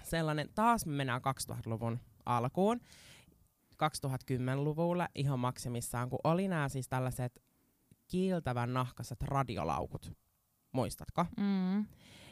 [0.03, 2.81] Sellainen, taas me mennään 2000-luvun alkuun.
[3.75, 7.43] 2010-luvulle ihan maksimissaan, kun oli nämä siis tällaiset
[8.07, 10.13] kiiltävän nahkaset radiolaukut.
[10.73, 11.27] Muistatko?
[11.37, 11.87] Mm.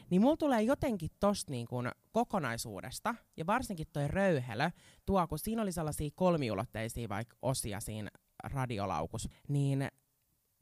[0.09, 4.71] Niin mulla tulee jotenkin tosta niin kun kokonaisuudesta, ja varsinkin toi röyhelö,
[5.05, 8.09] tuo, kun siinä oli sellaisia kolmiulotteisia vaikka osia siinä
[8.43, 9.87] radiolaukus, niin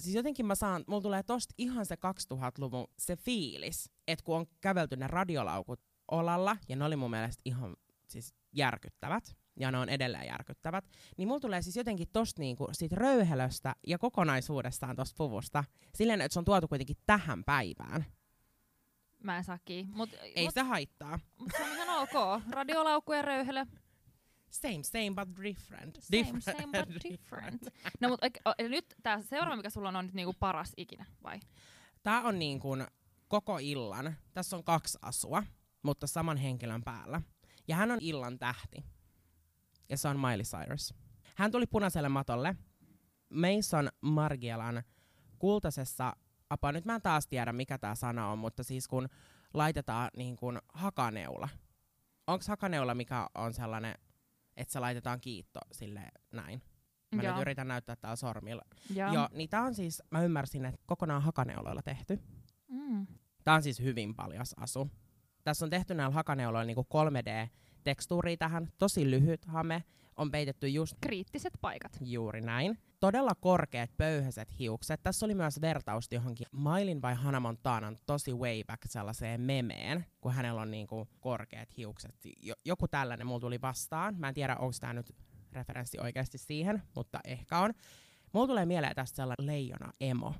[0.03, 4.45] siis jotenkin mä saan, mulla tulee tosta ihan se 2000-luvun se fiilis, että kun on
[4.61, 7.75] kävelty ne radiolaukut olalla, ja ne oli mun mielestä ihan
[8.07, 10.85] siis järkyttävät, ja ne on edelleen järkyttävät,
[11.17, 15.63] niin mulla tulee siis jotenkin tosta niinku siitä röyhelöstä ja kokonaisuudestaan tosta puvusta,
[15.95, 18.05] silleen, että se on tuotu kuitenkin tähän päivään.
[19.23, 19.93] Mä en saa kiinni.
[19.95, 21.19] Mut, Ei mut, se haittaa.
[21.39, 22.41] mut se on ihan ok.
[22.49, 23.65] Radiolaukku ja röyhelö.
[24.49, 25.97] Same, same but different.
[26.01, 27.61] Same, same but different.
[27.99, 30.73] No mut oike- o- eli nyt tää seuraava, mikä sulla on, on nyt niinku paras
[30.77, 31.39] ikinä, vai?
[32.03, 32.87] Tää on niin kuin
[33.27, 34.15] koko illan.
[34.33, 35.43] Tässä on kaksi asua,
[35.83, 37.21] mutta saman henkilön päällä.
[37.67, 38.83] Ja hän on illan tähti.
[39.89, 40.93] Ja se on Miley Cyrus.
[41.35, 42.55] Hän tuli punaiselle matolle
[43.29, 44.83] Mason Margielan
[45.39, 46.13] kultaisessa,
[46.49, 49.09] apa nyt mä en taas tiedä mikä tää sana on, mutta siis kun
[49.53, 51.49] laitetaan niin kuin hakaneula.
[52.27, 53.95] Onks hakaneula mikä on sellainen,
[54.57, 56.61] että se laitetaan kiitto sille näin?
[57.15, 57.33] Mä Joo.
[57.33, 58.61] nyt yritän näyttää täällä sormilla.
[58.95, 59.13] Joo.
[59.13, 62.19] Joo, niin tää on siis, mä ymmärsin, että kokonaan hakaneuloilla tehty.
[62.67, 63.07] Mm.
[63.43, 64.91] Tää on siis hyvin paljas asu.
[65.43, 66.83] Tässä on tehty näillä hakaneuloilla niinku
[67.85, 69.83] 3D-tekstuuria tähän, tosi lyhyt hame,
[70.17, 71.97] on peitetty just Kriittiset paikat.
[72.01, 72.77] juuri näin.
[72.99, 75.03] Todella korkeat pöyhäiset hiukset.
[75.03, 80.33] Tässä oli myös vertaus johonkin Mailin vai Hannah Montanan tosi way back sellaiseen memeen, kun
[80.33, 82.15] hänellä on niinku korkeat hiukset.
[82.41, 84.15] Jo- joku tällainen mulla tuli vastaan.
[84.17, 85.11] Mä en tiedä, onko tämä nyt
[85.51, 87.73] referenssi oikeasti siihen, mutta ehkä on.
[88.33, 90.33] Mulla tulee mieleen tästä sellainen leijona emo.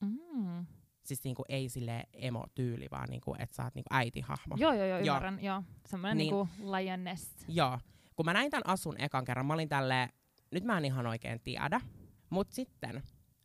[0.00, 0.66] Mm.
[1.04, 4.54] Siis niinku ei sille emo-tyyli, vaan niinku, että sä oot niinku äitihahmo.
[4.58, 5.16] Joo, joo, joo, Joo.
[5.16, 5.44] ymmärrän.
[5.44, 5.62] Joo.
[5.86, 6.34] Semmoinen Niin.
[6.34, 6.48] niin.
[6.58, 7.30] niinku lioness.
[7.48, 7.78] Joo.
[8.16, 10.08] Kun mä näin tämän asun ekan kerran, mä olin tälleen,
[10.50, 11.80] nyt mä en ihan oikein tiedä.
[12.30, 13.02] Mut sitten,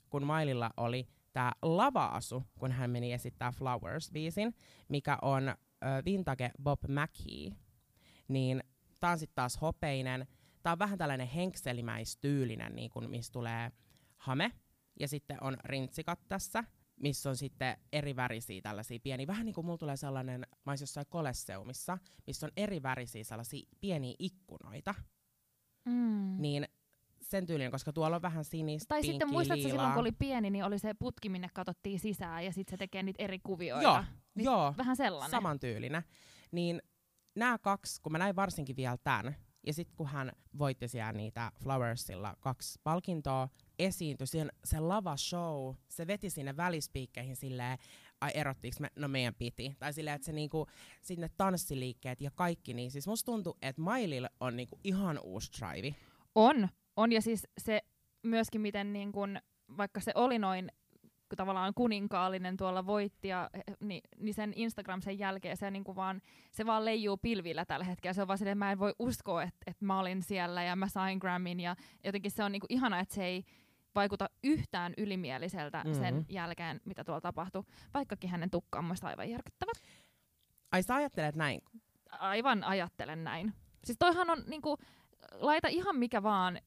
[0.10, 4.54] kun Maililla oli tää lava-asu, kun hän meni esittää Flowers-biisin,
[4.90, 5.56] mikä on ö,
[6.06, 7.52] vintage Bob McKee,
[8.28, 8.64] niin
[9.00, 10.28] tää on sitten taas hopeinen.
[10.64, 13.72] Tää on vähän tällainen henkselimäistyylinen, niin kun, missä tulee
[14.18, 14.52] hame,
[15.00, 16.64] ja sitten on rintsikat tässä,
[17.00, 19.28] missä on sitten eri värisiä tällaisia pieniä.
[19.28, 23.68] Vähän niin kuin mulla tulee sellainen, mä ois jossain kolesseumissa, missä on eri värisiä sellaisia
[23.82, 24.96] pieniä ikkunoita.
[25.86, 26.36] Mm.
[26.42, 26.66] Niin
[27.22, 29.72] sen tyylinen, koska tuolla on vähän sinistä, Tai sitten pinkkiä, muistatko liilaa.
[29.72, 33.04] silloin, kun oli pieni, niin oli se putki, minne katsottiin sisään ja sitten se tekee
[33.04, 33.84] niitä eri kuvioita.
[33.84, 34.04] Joo,
[34.36, 35.32] Niin joo, Vähän sellainen.
[35.32, 36.04] samantyylinen.
[36.52, 36.82] Niin
[37.36, 39.36] nämä kaksi, kun mä näin varsinkin vielä tämän,
[39.68, 45.76] ja sitten kun hän voitti siellä niitä Flowersilla kaksi palkintoa, esiintyi siinä se lava show,
[45.90, 47.78] se veti sinne välispiikkeihin silleen,
[48.22, 49.76] ai erottiinko me, no meidän piti.
[49.80, 50.68] Tai silleen, että se niinku,
[51.02, 55.96] sinne tanssiliikkeet ja kaikki, niin siis musta tuntuu, että Maililla on niinku ihan uusi drive.
[56.36, 57.82] On, on ja siis se
[58.24, 59.40] myöskin miten niin kun,
[59.78, 60.72] vaikka se oli noin
[61.36, 66.66] tavallaan kuninkaallinen tuolla voitti, ja, niin, niin sen Instagram sen jälkeen se, niin vaan, se
[66.66, 68.14] vaan leijuu pilvillä tällä hetkellä.
[68.14, 70.88] Se on vaan silleen, mä en voi uskoa, että, että mä olin siellä ja mä
[70.88, 73.44] sain Grammin ja jotenkin se on niin ihana, että se ei
[73.96, 76.00] vaikuta yhtään ylimieliseltä mm-hmm.
[76.00, 77.64] sen jälkeen, mitä tuolla tapahtui.
[77.94, 79.72] Vaikkakin hänen tukka on musta aivan järkyttävä.
[80.72, 81.62] Ai sä ajattelet näin?
[82.10, 83.54] Aivan ajattelen näin.
[83.86, 84.78] Siis toihan on niinku,
[85.32, 86.60] laita ihan mikä vaan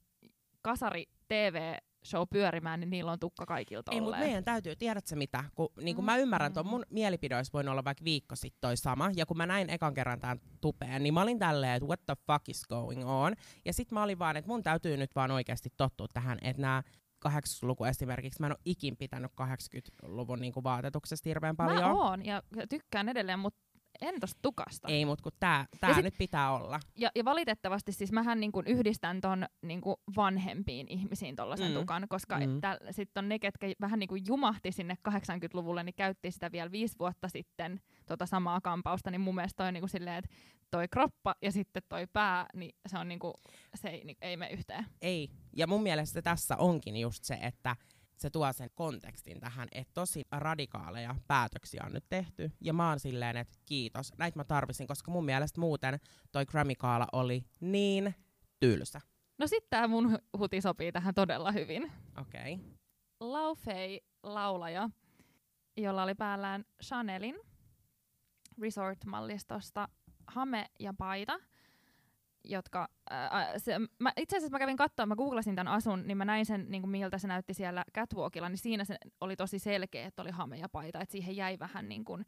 [0.62, 5.16] kasari TV show pyörimään, niin niillä on tukka kaikilta Ei, mutta meidän täytyy, tiedät sä
[5.16, 8.60] mitä, kun niin kun mä ymmärrän, että mun mielipide olisi voinut olla vaikka viikko sitten
[8.60, 11.86] toi sama, ja kun mä näin ekan kerran tämän tupeen, niin mä olin tälleen, että
[11.86, 13.34] what the fuck is going on,
[13.64, 16.82] ja sit mä olin vaan, että mun täytyy nyt vaan oikeasti tottua tähän, että nämä
[17.28, 21.82] 80-luku esimerkiksi, mä en ole ikin pitänyt 80-luvun niin vaatetuksesta hirveän paljon.
[21.82, 24.88] Mä oon, ja tykkään edelleen, mutta en tosta tukasta.
[24.88, 26.80] Ei, mutta kun tää, tää sit, nyt pitää olla.
[26.98, 31.78] Ja, ja valitettavasti siis mähän niinku yhdistän ton niinku vanhempiin ihmisiin tollasen mm.
[31.78, 32.60] tukan, koska mm.
[32.90, 37.28] sitten on ne, ketkä vähän niinku jumahti sinne 80-luvulle, niin käytti sitä vielä viisi vuotta
[37.28, 40.30] sitten tota samaa kampausta, niin mun mielestä toi niinku silleen, että
[40.70, 43.34] toi kroppa ja sitten toi pää, niin se on niinku,
[43.74, 44.86] se ei, niin, ei mene yhteen.
[45.02, 47.76] Ei, ja mun mielestä tässä onkin just se, että
[48.22, 52.52] se tuo sen kontekstin tähän, että tosi radikaaleja päätöksiä on nyt tehty.
[52.60, 56.00] Ja mä oon silleen, että kiitos, näitä mä tarvisin, koska mun mielestä muuten
[56.32, 58.14] toi Grammy-kaala oli niin
[58.60, 59.00] tylsä.
[59.38, 61.92] No sit tää mun huti sopii tähän todella hyvin.
[62.20, 62.54] Okei.
[62.54, 62.66] Okay.
[63.20, 64.90] Laufey laulaja,
[65.76, 67.36] jolla oli päällään Chanelin
[68.60, 69.88] Resort-mallistosta
[70.26, 71.38] hame ja paita–
[72.44, 76.24] jotka, ää, se, mä, itse asiassa mä kävin katsoa, mä googlasin tämän asun, niin mä
[76.24, 80.06] näin sen, niin kuin miltä se näytti siellä catwalkilla, niin siinä se oli tosi selkeä,
[80.06, 82.24] että oli hame ja paita, että siihen jäi vähän niin kuin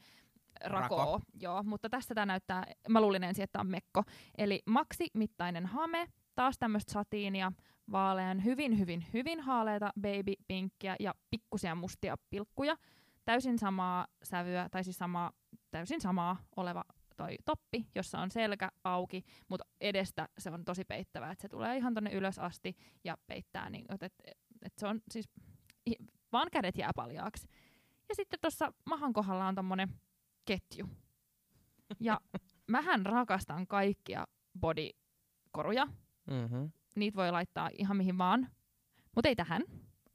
[0.65, 1.21] rakoo, Rako.
[1.41, 4.03] joo, mutta tässä tämä näyttää, mä luulin ensin, että on mekko,
[4.39, 7.53] eli maksi-mittainen hame, taas tämmöistä satiinia,
[7.93, 12.77] vaalean, hyvin, hyvin, hyvin haaleita baby pinkkiä ja pikkusia mustia pilkkuja,
[13.25, 15.33] täysin samaa sävyä, tai siis samaa,
[15.71, 16.85] täysin samaa oleva
[17.17, 21.77] toi toppi, jossa on selkä auki, mutta edestä se on tosi peittävä, että se tulee
[21.77, 24.15] ihan tonne ylös asti ja peittää, niin, että et,
[24.63, 25.29] et se on siis,
[26.33, 27.49] vaan kädet jää paljaaksi.
[28.09, 29.89] Ja sitten tuossa mahan kohdalla on tommonen
[30.45, 30.89] ketju.
[32.01, 32.21] Ja
[32.71, 34.27] mähän rakastan kaikkia
[34.61, 35.87] bodykoruja.
[36.31, 36.73] Mm-hmm.
[36.97, 38.49] Niitä voi laittaa ihan mihin vaan,
[39.15, 39.63] mutta ei tähän.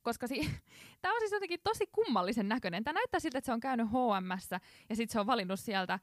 [0.01, 0.49] Koska si-
[1.01, 2.83] tämä on siis jotenkin tosi kummallisen näköinen.
[2.83, 4.59] Tämä näyttää siltä, että se on käynyt HMssä
[4.89, 5.99] ja sitten se on valinnut sieltä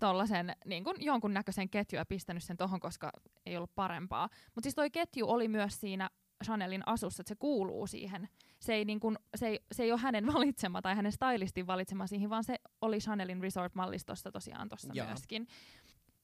[0.00, 3.12] tollasen niin kun jonkun näköisen ketju ja pistänyt sen tohon, koska
[3.46, 4.28] ei ollut parempaa.
[4.54, 6.10] Mutta siis toi ketju oli myös siinä
[6.44, 8.28] Chanelin asussa, että se kuuluu siihen.
[8.60, 12.06] Se ei, niin kun, se ei, se ei ole hänen valitsema tai hänen stylistin valitsema
[12.06, 15.46] siihen, vaan se oli Chanelin Resort-mallistossa tosiaan tuossa myöskin.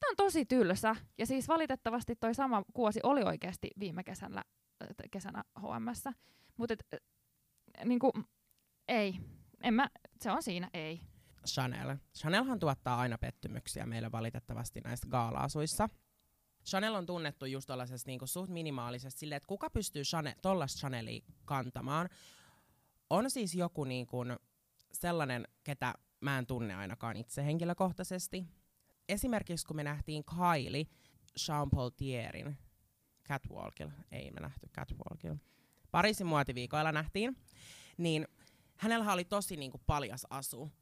[0.01, 0.97] Tämä on tosi tylsä.
[1.19, 4.45] Ja siis valitettavasti toi sama kuosi oli oikeasti viime kesällä,
[5.11, 6.13] kesänä HMssä.
[6.57, 6.75] Mutta
[7.85, 8.01] niin
[8.89, 9.21] ei.
[9.63, 9.89] En mä,
[10.21, 11.01] se on siinä, ei.
[11.47, 11.97] Chanel.
[12.15, 15.89] Chanelhan tuottaa aina pettymyksiä meille valitettavasti näissä gaalaasuissa.
[16.67, 21.25] Chanel on tunnettu just tällaisessa niinku suht minimaalisesti silleen, että kuka pystyy Chanel, tollaista Chanelia
[21.45, 22.09] kantamaan.
[23.11, 24.19] On siis joku niinku
[24.93, 28.45] sellainen, ketä mä en tunne ainakaan itse henkilökohtaisesti.
[29.09, 30.87] Esimerkiksi kun me nähtiin Kylie
[31.49, 32.59] Jean Paul Thierin
[33.29, 35.39] Catwalkilla, ei me nähty Catwalkilla,
[35.91, 37.37] Pariisin muotiviikoilla nähtiin,
[37.99, 38.29] niin
[38.77, 40.73] hänellä oli tosi niinku paljas asu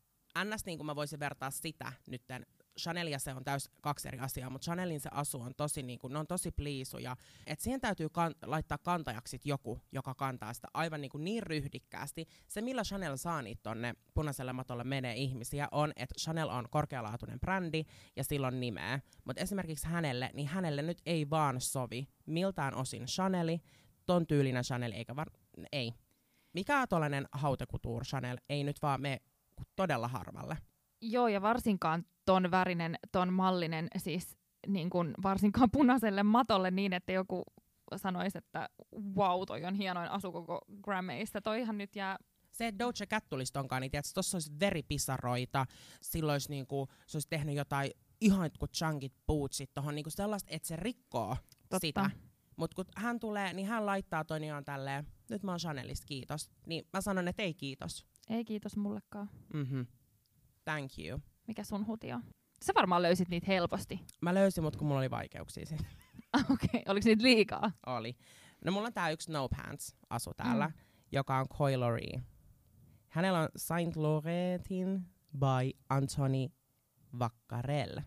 [0.45, 0.67] ns.
[0.67, 2.47] niin kuin mä voisin vertaa sitä nytten,
[2.81, 5.99] Chanel ja se on täys kaksi eri asiaa, mutta Chanelin se asu on tosi, niin
[5.99, 7.17] kuin, ne on tosi pliisuja.
[7.47, 12.27] Et siihen täytyy kan- laittaa kantajaksi joku, joka kantaa sitä aivan niin, kuin niin ryhdikkäästi.
[12.49, 17.41] Se, millä Chanel saa niitä tonne punaiselle matolle menee ihmisiä, on, että Chanel on korkealaatuinen
[17.41, 17.85] brändi
[18.17, 19.01] ja sillä on nimeä.
[19.25, 23.61] Mutta esimerkiksi hänelle, niin hänelle nyt ei vaan sovi miltään osin Chaneli,
[24.07, 25.31] ton tyylinen Chanel, eikä var-
[25.73, 25.93] ei.
[26.53, 29.21] Mikä tuollainen hautekutuur Chanel ei nyt vaan me
[29.77, 30.59] todella harvalle.
[31.01, 37.13] Joo, ja varsinkaan ton värinen, ton mallinen, siis niin kuin varsinkaan punaiselle matolle niin, että
[37.13, 37.45] joku
[37.97, 38.69] sanoisi, että
[39.17, 41.41] wow, toi on hienoin asu koko Grammeista.
[41.41, 42.17] Toihan nyt jää
[42.53, 45.67] se, että Doja Cat tulisi tonkaan, niin tiedätkö, tossa olisi veripisaroita,
[46.03, 47.91] silloin olisi niinku, se olisi tehnyt jotain
[48.21, 51.79] ihan kuin chunkit bootsit tohon, niinku sellaista, että se rikkoo Totta.
[51.79, 52.11] sitä.
[52.57, 56.07] Mutta kun hän tulee, niin hän laittaa toi niin on tälleen, nyt mä oon Chanelista,
[56.07, 56.51] kiitos.
[56.67, 58.07] Niin mä sanon, että ei kiitos.
[58.29, 59.31] Ei kiitos mullekaan.
[59.55, 59.81] Mhm.
[60.65, 61.21] Thank you.
[61.47, 62.25] Mikä sun huti on?
[62.63, 64.01] Sä varmaan löysit niitä helposti.
[64.21, 65.89] Mä löysin, mutta kun mulla oli vaikeuksia siinä.
[66.53, 66.83] Okei, okay.
[66.89, 67.73] oliko niitä liikaa?
[67.87, 68.17] Oli.
[68.65, 70.75] No mulla on tää yksi No Pants asu täällä, mm.
[71.13, 72.23] joka on Coilery.
[73.09, 75.07] Hänellä on Saint Laurentin
[75.39, 76.49] by Anthony
[77.19, 78.01] Vaccarel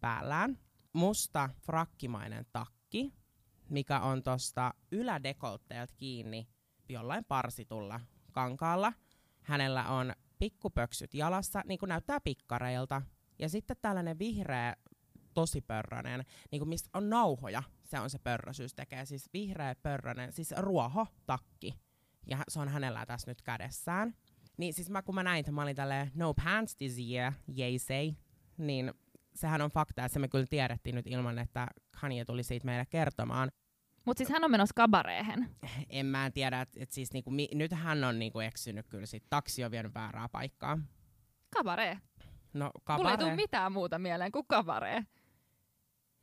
[0.00, 0.58] päällään.
[0.92, 3.12] Musta frakkimainen takki,
[3.68, 6.48] mikä on tosta ylädekoltteelta kiinni
[6.88, 8.00] jollain parsitulla
[8.32, 8.92] kankaalla.
[9.48, 13.02] Hänellä on pikkupöksyt jalassa, niin kuin näyttää pikkareilta.
[13.38, 14.76] Ja sitten tällainen vihreä,
[15.34, 19.04] tosi pörrönen, niin kuin mistä on nauhoja, se on se pörrösyys tekee.
[19.04, 21.74] Siis vihreä pörrönen, siis ruoho, takki.
[22.26, 24.14] Ja se on hänellä tässä nyt kädessään.
[24.56, 27.78] Niin siis mä, kun mä näin, että mä olin tälleen no pants this year, yay
[27.78, 28.12] say,
[28.58, 28.92] niin
[29.34, 31.68] sehän on fakta, että se me kyllä tiedettiin nyt ilman, että
[32.00, 33.50] Kanye tuli siitä meille kertomaan.
[34.08, 35.50] Mutta siis hän on menossa kabareehen.
[35.88, 39.24] En mä tiedä, että et siis niinku, mi, nyt hän on niinku eksynyt kyllä sit.
[39.30, 40.78] Taksi on vienyt väärää paikkaa.
[41.50, 41.98] Kabaree.
[42.52, 43.36] No, Mulla ei tule kabare.
[43.36, 45.06] mitään muuta mieleen kuin kabaree.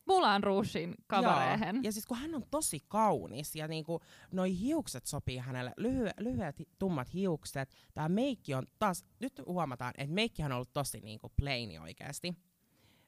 [0.08, 1.76] Mulan Rougein kabareehen.
[1.76, 1.82] Joo.
[1.84, 4.00] Ja siis kun hän on tosi kaunis ja niinku
[4.32, 7.76] noi hiukset sopii hänelle, lyhy- lyhyet tummat hiukset.
[7.94, 12.34] Tää meikki on taas, nyt huomataan, että meikkihän on ollut tosi niinku plaini oikeasti.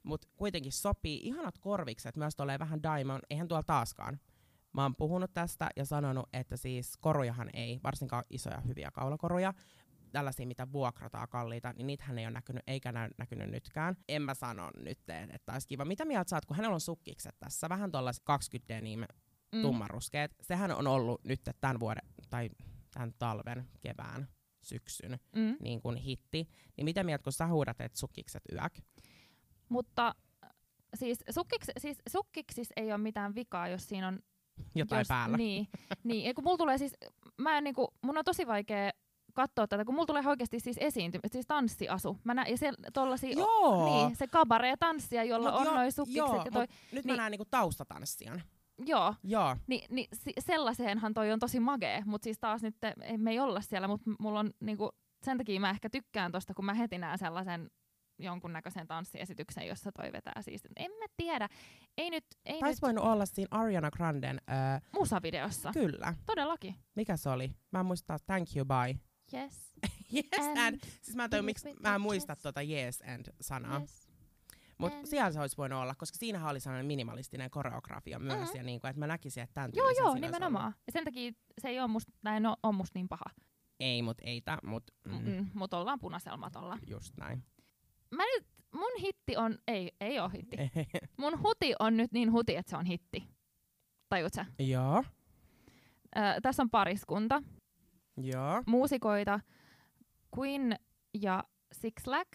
[0.03, 4.19] Mut kuitenkin sopii ihanat korvikset, myös tolleen vähän diamond, eihän tuolla taaskaan.
[4.77, 9.53] Mä oon puhunut tästä ja sanonut, että siis korujahan ei, varsinkaan isoja hyviä kaulakoruja,
[10.11, 13.97] tällaisia, mitä vuokrataan kalliita, niin niitähän ei ole näkynyt, eikä näy, näkynyt nytkään.
[14.07, 14.99] En mä sano nyt,
[15.33, 15.85] että olisi kiva.
[15.85, 19.03] Mitä mieltä saat, kun hänellä on sukkikset tässä, vähän tuollaiset 20 denim
[19.55, 19.61] Mm.
[19.61, 20.35] tummaruskeet.
[20.41, 22.49] Sehän on ollut nyt tämän vuoden, tai
[22.93, 24.27] tämän talven, kevään,
[24.61, 25.57] syksyn Mm.
[25.61, 26.47] niin kuin hitti.
[26.77, 28.73] Niin mitä mieltä, kun sä huudat, että sukkikset yök?
[29.69, 30.49] Mutta äh,
[30.95, 34.19] siis, sukkiks, siis sukkiksis ei ole mitään vikaa, jos siinä on...
[34.75, 35.37] Jotain jos, päällä.
[35.37, 35.67] Niin,
[36.03, 36.25] niin.
[36.25, 36.93] Ja kun mulla tulee siis...
[37.37, 38.91] Mä en niinku, mun on tosi vaikea
[39.33, 42.17] katsoa tätä, kun mulla tulee oikeasti siis esiinty, siis tanssiasu.
[42.23, 43.85] Mä näen, ja se tollasia, Joo!
[44.07, 47.17] niin, se kabaree-tanssia, jolla Mut on jo- noi sukkikset joo, ja toi, nyt niin- mä
[47.17, 48.41] näen niinku taustatanssijan.
[48.85, 49.55] joo, Joo.
[49.67, 50.07] Ni, niin
[50.39, 52.75] sellaiseenhan toi on tosi magee, mutta siis taas nyt
[53.17, 54.89] me ei olla siellä, mutta mulla on niinku,
[55.23, 57.69] sen takia mä ehkä tykkään tosta, kun mä heti näen sellaisen
[58.19, 60.61] jonkunnäköisen tanssiesityksen, jossa toi vetää siis.
[60.75, 61.49] En mä tiedä,
[61.97, 64.55] ei nyt, ei Taisi nyt voinut olla siinä Ariana Granden, öö,
[64.93, 65.71] musavideossa.
[65.73, 66.13] kyllä.
[66.25, 66.75] Todellakin.
[66.95, 67.51] Mikä se oli?
[67.71, 68.99] Mä en muista, thank you, bye.
[69.33, 69.73] Yes.
[70.15, 70.79] yes And and.
[71.01, 72.43] Siis mä en tajua, miksi mä en muista chest.
[72.43, 73.79] tota yes and sanaa.
[73.79, 74.07] yes.
[74.77, 78.49] Mut and- siellä se olisi voinut olla, koska siinähän oli sellainen minimalistinen koreografia myös.
[78.49, 78.57] Mhm.
[78.57, 80.73] Ja niinku, että mä näkisin, että tämän Joo, joo, siinä nimenomaan.
[80.87, 83.25] Ja sen takia se ei ole musta, tää ei oo, oo musta niin paha.
[83.79, 86.77] Ei, mut ei tää, mut mm, mutta ollaan punaisella matolla.
[86.87, 87.43] just näin.
[88.11, 90.57] Mä nyt, mun hitti on, ei, ei oo hitti.
[91.17, 93.23] Mun huti on nyt niin huti, että se on hitti.
[94.09, 94.45] Tajut sä?
[94.59, 95.03] joo,
[96.17, 97.43] Ö, tässä on pariskunta,
[98.17, 98.63] joo.
[98.65, 99.39] muusikoita,
[100.39, 100.75] Queen
[101.13, 102.31] ja Six Lack.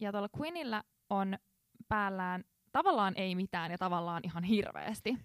[0.00, 1.38] Ja tuolla Queenillä on
[1.88, 5.16] päällään tavallaan ei mitään ja tavallaan ihan hirveästi.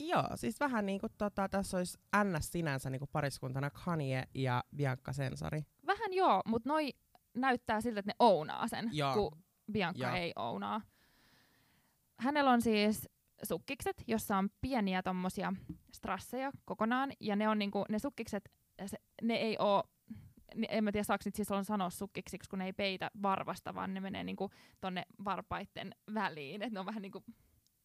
[0.00, 5.62] Joo, siis vähän niinku tota, tässä olisi NS sinänsä niinku pariskuntana Kanye ja Bianca Sensori.
[5.86, 6.90] Vähän joo, mutta noi
[7.34, 9.14] näyttää siltä, että ne ounaa sen, Joo.
[9.14, 10.14] kun Bianca Joo.
[10.14, 10.80] ei ounaa.
[12.18, 13.08] Hänellä on siis
[13.42, 15.52] sukkikset, jossa on pieniä tommosia
[15.92, 18.52] strasseja kokonaan, ja ne on niinku, ne sukkikset,
[18.86, 19.84] se, ne ei oo,
[20.54, 23.94] ne, en mä tiedä niitä siis on sanoa sukkiksiksi, kun ne ei peitä varvasta, vaan
[23.94, 27.24] ne menee niinku tonne varpaitten väliin, että ne on vähän niinku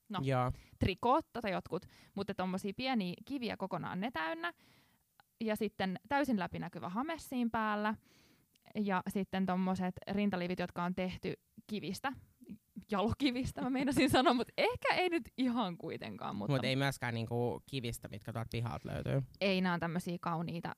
[0.10, 0.19] No.
[0.23, 4.53] Joo, trikootta tai jotkut, mutta tommosia pieniä kiviä kokonaan ne täynnä.
[5.41, 7.95] Ja sitten täysin läpinäkyvä hame siinä päällä.
[8.76, 11.34] Ja sitten tommoset rintalivit, jotka on tehty
[11.67, 12.12] kivistä,
[12.91, 16.36] jalokivistä mä meinasin sanoa, mutta ehkä ei nyt ihan kuitenkaan.
[16.36, 19.21] Mutta mutta ei myöskään niinku kivistä, mitkä tuolta pihalta löytyy.
[19.41, 20.76] ei nämä on tämmöisiä kauniita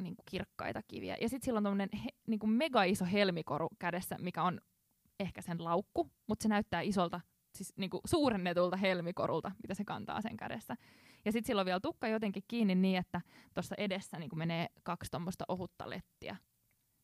[0.00, 1.16] niinku kirkkaita kiviä.
[1.20, 4.60] Ja sitten sillä on tommonen he, niinku mega iso helmikoru kädessä, mikä on
[5.20, 7.20] ehkä sen laukku, mutta se näyttää isolta,
[7.56, 10.76] siis niinku suurennetulta helmikorulta, mitä se kantaa sen kädessä.
[11.24, 13.20] Ja sitten sillä on vielä tukka jotenkin kiinni niin, että
[13.54, 16.36] tuossa edessä niinku menee kaksi tuommoista ohutta lettiä.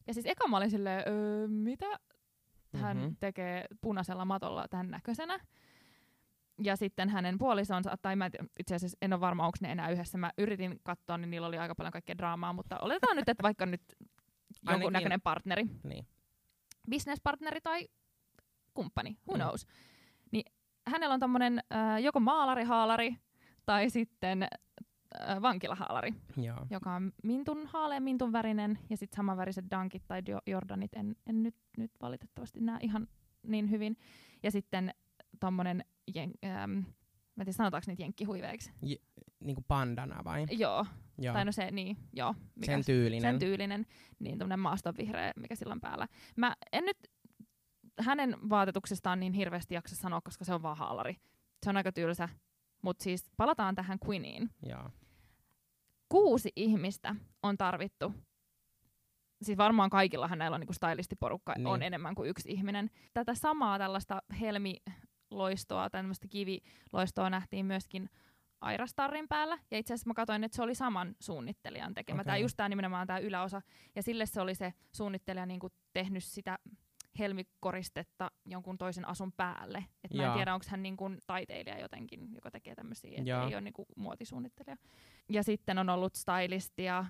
[0.07, 1.87] Ja siis eka mä olin silleen, öö, mitä
[2.77, 3.05] hän Mhm.
[3.05, 3.17] mm-hmm.
[3.21, 5.39] tekee punaisella matolla tämän näköisenä.
[6.63, 10.19] Ja sitten hänen puolisonsa, tai mä itse asiassa en ole varma, onko ne enää yhdessä.
[10.19, 13.67] Mä yritin katsoa, niin niillä oli aika paljon kaikkea draamaa, mutta oletetaan nyt, että vaikka
[13.67, 13.83] nyt
[14.71, 16.07] jonkun näköinen partneri, Niin.
[16.91, 17.89] businesspartneri tai
[18.75, 19.43] kumppani, who Mm.
[19.43, 19.67] knows.
[20.31, 20.45] Niin
[20.87, 23.17] hänellä on tommonen äh, joko maalari-haalari
[23.67, 24.47] tai sitten
[25.29, 26.67] äh, vankilahaalari, Joo.
[26.71, 30.95] joka on mintun haalean mintun värinen ja sitten samanväriset dankit tai jo- jordanit.
[30.97, 33.09] En, en nyt, nyt valitettavasti näe ihan
[33.47, 33.97] niin hyvin.
[34.43, 34.95] Ja sitten
[35.41, 38.73] tommonen, jen, ähm, mä en tiedä sanotaanko niitä jenkkihuiveiksi.
[39.45, 40.47] Niinku pandana vai?
[40.51, 40.87] Joo,
[41.19, 41.33] Joo.
[41.35, 42.35] tai no se, niin, joo.
[42.55, 43.23] Mikä Sen tyylinen.
[43.33, 43.87] sen tyylinen,
[44.19, 46.09] niin tämmönen maastonvihreä, mikä sillä on päällä.
[46.37, 46.97] Mä en nyt
[48.01, 51.17] hänen vaatetuksestaan niin hirveästi jaksa sanoa, koska se on vaan haalari.
[51.65, 52.29] Se on aika tylsä.
[52.83, 54.51] Mutta siis palataan tähän Queeniin.
[54.67, 54.91] Joo.
[56.09, 58.13] Kuusi ihmistä on tarvittu.
[59.43, 61.67] Siis varmaan kaikillahan näillä on niinku stylistiporukka Niin.
[61.67, 62.91] on enemmän kuin yksi ihminen.
[63.15, 68.11] Tätä samaa tällaista helmiloistoa, tämmöistä kiviloistoa nähtiin myöskin
[68.61, 69.59] Airastarrin päällä.
[69.71, 72.21] Ja itse asiassa mä katsoin, että se oli saman suunnittelijan tekemä.
[72.21, 72.25] Okei.
[72.25, 73.63] Tää just tää nimenomaan tämä yläosa.
[73.97, 76.59] Ja sille se oli se suunnittelija niinku tehnyt sitä
[77.19, 79.85] helmikoristetta jonkun toisen asun päälle.
[80.05, 83.61] Et mä en tiedä, onko hän niinku taiteilija jotenkin, joka tekee tämmöisiä, että ei ole
[83.61, 84.77] niinku muotisuunnittelija.
[85.29, 87.05] Ja sitten on ollut stylistia,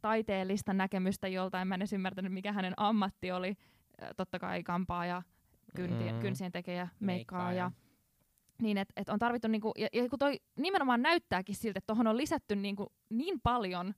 [0.00, 1.68] taiteellista näkemystä joltain.
[1.68, 3.54] Mä en edes ymmärtänyt, mikä hänen ammatti oli.
[4.16, 5.22] Totta kai kampaa ja
[5.76, 6.20] kynti, Mm.
[6.20, 6.88] kynsien Meikkaaja.
[7.00, 7.70] meikkaaja.
[8.62, 12.06] Niin, että et on tarvittu, niinku, ja, ja kun toi nimenomaan näyttääkin siltä, että tuohon
[12.06, 13.94] on lisätty niinku, niin paljon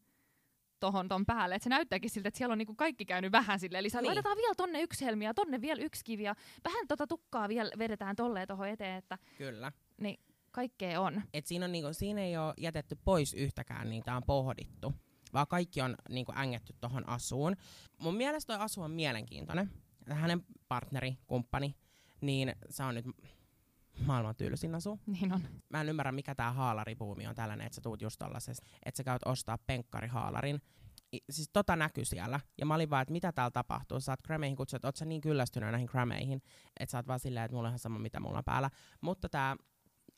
[0.80, 3.80] tohon ton päälle, että se näyttääkin siltä, että siellä on niinku kaikki käynyt vähän silleen,
[3.80, 4.06] eli niin.
[4.06, 7.70] laitetaan vielä tonne yksi helmi ja tonne vielä yksi kivi ja vähän tota tukkaa vielä
[7.78, 9.72] vedetään tolleen tohon eteen, että Kyllä.
[10.00, 11.22] niin kaikkea on.
[11.34, 14.94] Et siinä, on niinku, siinä ei ole jätetty pois yhtäkään, niin tämä on pohdittu.
[15.32, 17.56] Vaan kaikki on niinku ängetty tuohon asuun.
[17.98, 19.70] Mun mielestä toi asu on mielenkiintoinen.
[20.10, 21.76] Hänen partneri, kumppani,
[22.20, 23.06] niin se on nyt
[24.06, 25.00] maailman tylsin asu.
[25.06, 25.40] Niin on.
[25.70, 29.04] Mä en ymmärrä, mikä tää haalaribuumi on tällainen, että sä tuut just tollasesta, että sä
[29.04, 30.60] käyt ostaa penkkarihaalarin.
[31.14, 32.40] I, siis tota näkyy siellä.
[32.58, 34.00] Ja mä olin vaan, että mitä täällä tapahtuu.
[34.00, 36.42] Sä oot Grammeihin kutsut, oot sä niin kyllästynyt näihin Grammeihin,
[36.80, 38.70] että sä oot vaan silleen, että mulla on ihan sama, mitä mulla on päällä.
[39.00, 39.56] Mutta tää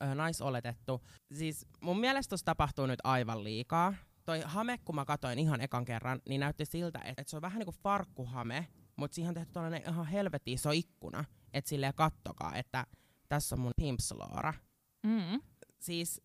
[0.03, 3.95] ö, naisoletettu, siis mun mielestä tossa tapahtuu nyt aivan liikaa.
[4.25, 7.43] Toi hame, kun mä katsoin ihan ekan kerran, niin näytti siltä, että, että se on
[7.43, 8.67] vähän niinku farkkuhame,
[8.97, 11.25] mutta siihen on tehty tällainen ihan helvetin iso ikkuna.
[11.53, 12.87] Että silleen kattokaa, että
[13.31, 14.55] tässä on mun pimpsloora.
[15.03, 15.41] Mm.
[15.79, 16.21] Siis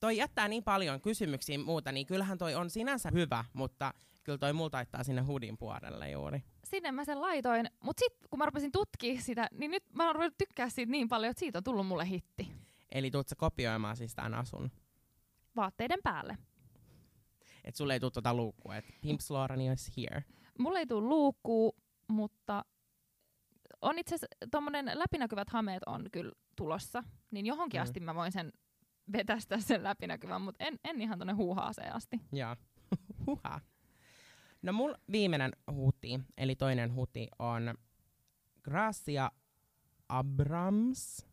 [0.00, 4.52] toi jättää niin paljon kysymyksiä muuta, niin kyllähän toi on sinänsä hyvä, mutta kyllä toi
[4.52, 6.42] mulla taittaa sinne hudin puolelle juuri.
[6.64, 10.14] Sinne mä sen laitoin, mutta sitten kun mä rupesin tutkia sitä, niin nyt mä oon
[10.14, 12.52] ruvennut tykkää siitä niin paljon, että siitä on tullut mulle hitti.
[12.92, 14.70] Eli tuut sä kopioimaan siis tämän asun.
[15.56, 16.38] Vaatteiden päälle.
[17.64, 20.24] Et sulle ei tuu tota luukkua, että pimpslorani is here.
[20.58, 21.76] Mulle ei tule luukkuu,
[22.08, 22.64] mutta
[23.84, 27.82] on itse asiassa tommonen läpinäkyvät hameet on kyllä tulossa, niin johonkin Mm.
[27.82, 28.52] asti mä voin sen
[29.12, 32.20] vetästä sen läpinäkyvän, mutta en, en ihan tonne huuhaaseen asti.
[32.32, 32.56] Jaa.
[33.26, 33.60] Huha.
[34.62, 37.74] No mun viimeinen huti, eli toinen huti on
[38.62, 39.30] Gracia
[40.08, 41.26] Abrams.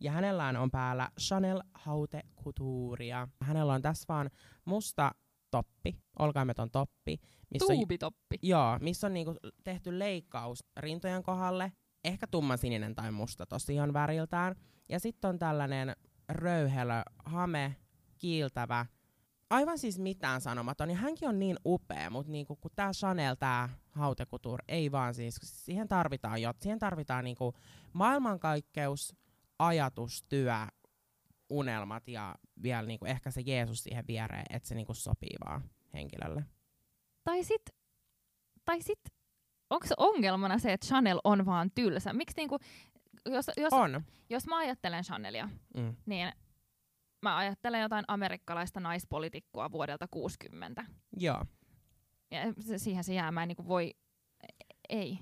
[0.00, 3.28] Ja hänellä on päällä Chanel Haute Couturea.
[3.42, 4.30] Hänellä on tässä vaan
[4.64, 5.12] musta
[5.56, 7.18] toppi, olkaimeton toppi,
[7.50, 8.36] missä on, Tuubitoppi.
[8.42, 11.72] joo, missä on niinku tehty leikkaus rintojen kohdalle.
[12.04, 14.54] Ehkä tummansininen tai musta tosiaan väriltään.
[14.88, 15.96] Ja sitten on tällainen
[16.28, 17.76] röyhelö, hame,
[18.18, 18.86] kiiltävä,
[19.50, 20.90] aivan siis mitään sanomaton.
[20.90, 25.38] Ja hänkin on niin upea, mutta niinku, kun tämä Chanel, tämä hautekutur, ei vaan siis,
[25.42, 27.54] siihen tarvitaan jo, siihen tarvitaan niinku
[27.92, 29.14] maailmankaikkeus,
[29.58, 30.54] ajatus, työ,
[31.50, 35.62] unelmat ja vielä niinku ehkä se Jeesus siihen viereen, että se niinku sopii vaan
[35.94, 36.44] henkilölle.
[37.24, 37.62] Tai sit,
[38.64, 39.00] tai sit
[39.70, 42.12] onko se ongelmana se, että Chanel on vaan tylsä?
[42.12, 42.58] Miksi niinku,
[43.26, 44.02] jos, jos, On.
[44.30, 45.96] jos mä ajattelen Chanelia, Mm.
[46.06, 46.32] niin
[47.22, 50.84] mä ajattelen jotain amerikkalaista naispolitiikkoa vuodelta 60.
[51.16, 51.44] Joo.
[52.30, 53.94] Ja se, siihen se jää, mä en niinku voi,
[54.88, 55.18] ei.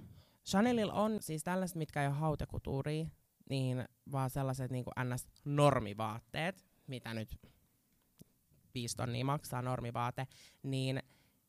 [0.48, 3.06] Chanelilla on siis tällaiset, mitkä ei ole hautekutuuria,
[3.50, 7.40] niin vaan sellaiset niin kuin ns-normivaatteet, mitä nyt
[8.74, 10.26] 5 tonnia maksaa normivaate,
[10.62, 11.02] niin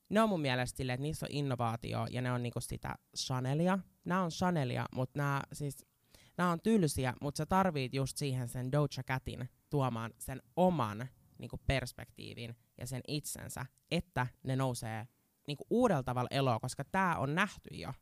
[0.08, 3.78] ne on mun mielestä silleen, että niissä on innovaatio ja ne on niinku sitä Chanelia.
[4.04, 5.86] Nämä on Chanelia, mutta nämä siis,
[6.38, 11.60] nämä on tylsiä, mutta sä tarvit just siihen sen Doja Catin tuomaan sen oman niinku
[11.66, 15.08] perspektiivin ja sen itsensä, että ne nousee
[15.46, 17.92] niinku uudella tavalla eloon, koska tämä on nähty jo.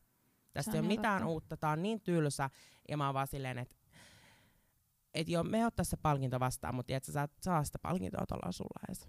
[0.53, 1.33] Tästä ei on ole mitään totta.
[1.33, 2.51] uutta, tää on niin tylsä,
[2.89, 3.77] ja mä oon vaan silleen, että
[5.15, 8.53] et joo, me ottaa se palkinto vastaan, mutta tiedät, sä saat saa sitä palkintoa tuolla
[8.53, 9.09] sulla edes.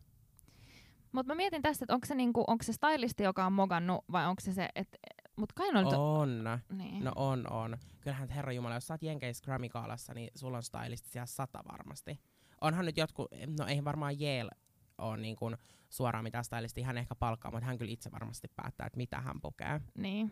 [1.11, 4.25] Mutta mä mietin tässä, että onko se, niinku, onko se stylisti, joka on mogannut, vai
[4.25, 4.97] onko se se, että...
[5.35, 5.89] Mut kai on...
[5.89, 6.43] to- On.
[6.71, 7.03] niin.
[7.03, 7.77] No on, on.
[8.01, 12.19] Kyllähän herra Jumala, jos sä oot Jenkeissä Grammy-kaalassa, niin sulla on stylisti siellä sata varmasti.
[12.61, 13.27] Onhan nyt jotkut,
[13.59, 14.51] no ei varmaan Yale
[14.97, 15.57] ole niin kuin
[15.89, 19.41] suoraan mitään stylisti, hän ehkä palkkaa, mutta hän kyllä itse varmasti päättää, että mitä hän
[19.41, 19.81] pukee.
[19.97, 20.31] niin.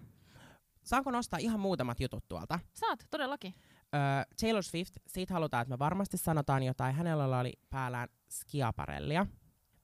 [0.83, 2.59] Saanko nostaa ihan muutamat jutut tuolta?
[2.73, 3.55] Saat, todellakin.
[3.93, 6.95] Öö, Taylor Swift, siitä halutaan, että me varmasti sanotaan jotain.
[6.95, 9.25] Hänellä oli päällään skiaparellia.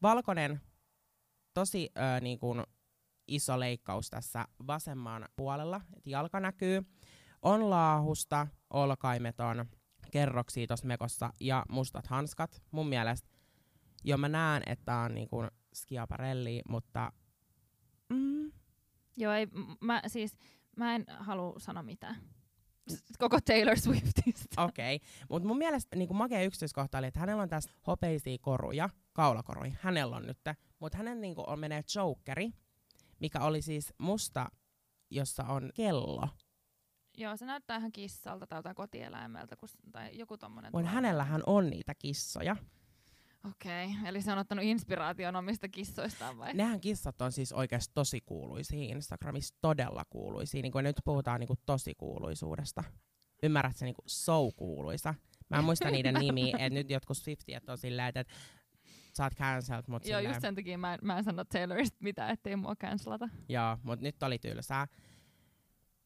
[0.01, 0.61] Valkoinen,
[1.53, 2.63] tosi öö, niin kuin
[3.27, 6.81] iso leikkaus tässä vasemman puolella, että jalka näkyy.
[7.41, 9.65] On laahusta, olkaimeton,
[10.11, 12.63] kerroksia tuossa mekossa ja mustat hanskat.
[12.71, 13.29] Mun mielestä,
[14.03, 17.11] jo mä näen, että on niin kuin skiaparelli, mutta
[18.09, 18.51] mm,
[19.17, 19.47] Joo, ei,
[19.81, 20.37] mä siis,
[20.75, 22.15] mä en halua sanoa mitään.
[23.19, 24.63] Koko Taylor Swiftistä.
[24.63, 25.07] Okei, okay.
[25.29, 30.15] mutta mun mielestä niin makea yksityiskohta oli, että hänellä on tässä hopeisia koruja, kaulakoruja, hänellä
[30.15, 30.37] on nyt,
[30.79, 32.51] mutta hänen niin on menee jokeri,
[33.19, 34.51] mikä oli siis musta,
[35.09, 36.27] jossa on kello.
[37.17, 40.85] Joo, se näyttää ihan kissalta tai jotain kotieläimeltä, kun, tai joku tommonen.
[40.85, 42.55] Hänellähän on niitä kissoja.
[43.47, 44.09] Okei, okay.
[44.09, 46.53] eli se on ottanut inspiraation omista kissoistaan vai?
[46.53, 50.61] Nehän kissat on siis oikeasti tosi kuuluisia Instagramissa, todella kuuluisia.
[50.61, 52.83] Niin kuin nyt puhutaan niin kuin tosi kuuluisuudesta.
[53.43, 55.15] Ymmärrät se niin kuin so kuuluisa.
[55.49, 58.25] Mä en muista niiden nimiä, että nyt jotkut Swiftiet on silleen, että
[59.17, 62.29] sä oot cancelled, mutta Joo, just sen takia mä en, mä en sano Taylorista mitään,
[62.29, 63.29] ettei mua cancelata.
[63.49, 64.87] Joo, mutta nyt oli tylsää.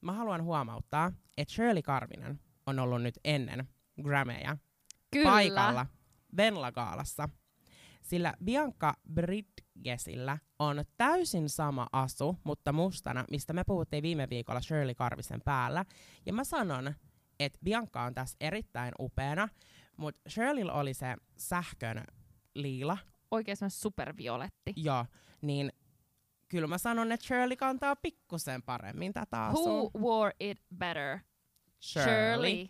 [0.01, 3.67] Mä haluan huomauttaa, että Shirley Karvinen on ollut nyt ennen
[4.03, 4.57] Grammyja
[5.11, 5.29] Kyllä.
[5.29, 5.85] paikalla
[6.37, 7.29] Venla-gaalassa.
[8.01, 14.95] Sillä Bianca Bridgesillä on täysin sama asu, mutta mustana, mistä me puhuttiin viime viikolla Shirley
[14.95, 15.85] Karvisen päällä.
[16.25, 16.93] Ja mä sanon,
[17.39, 19.49] että Bianca on tässä erittäin upeana,
[19.97, 22.03] mutta Shirleyllä oli se sähkön
[22.55, 22.97] liila,
[23.31, 24.73] Oikein semmoinen supervioletti.
[24.75, 25.05] joo,
[25.41, 25.71] niin
[26.49, 29.71] kyllä mä sanon, että Shirley kantaa pikkusen paremmin tätä asua.
[29.71, 31.19] Who wore it better?
[31.81, 32.67] Shirley.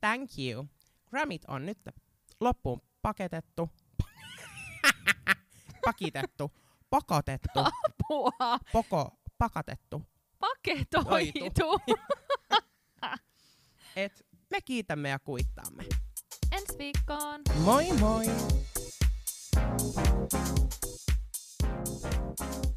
[0.00, 0.66] Thank you.
[1.10, 1.78] Grammit on nyt
[2.40, 3.70] loppuun paketettu,
[5.84, 6.52] pakitettu,
[6.90, 8.58] pakotettu, Apua.
[8.72, 10.02] poko, pakatettu,
[10.38, 11.80] paketoitu.
[13.96, 15.84] Et me kiitämme ja kuittaamme.
[16.52, 17.40] Ensi viikkoon.
[17.64, 18.26] Moi moi!
[21.58, 22.75] Thank you.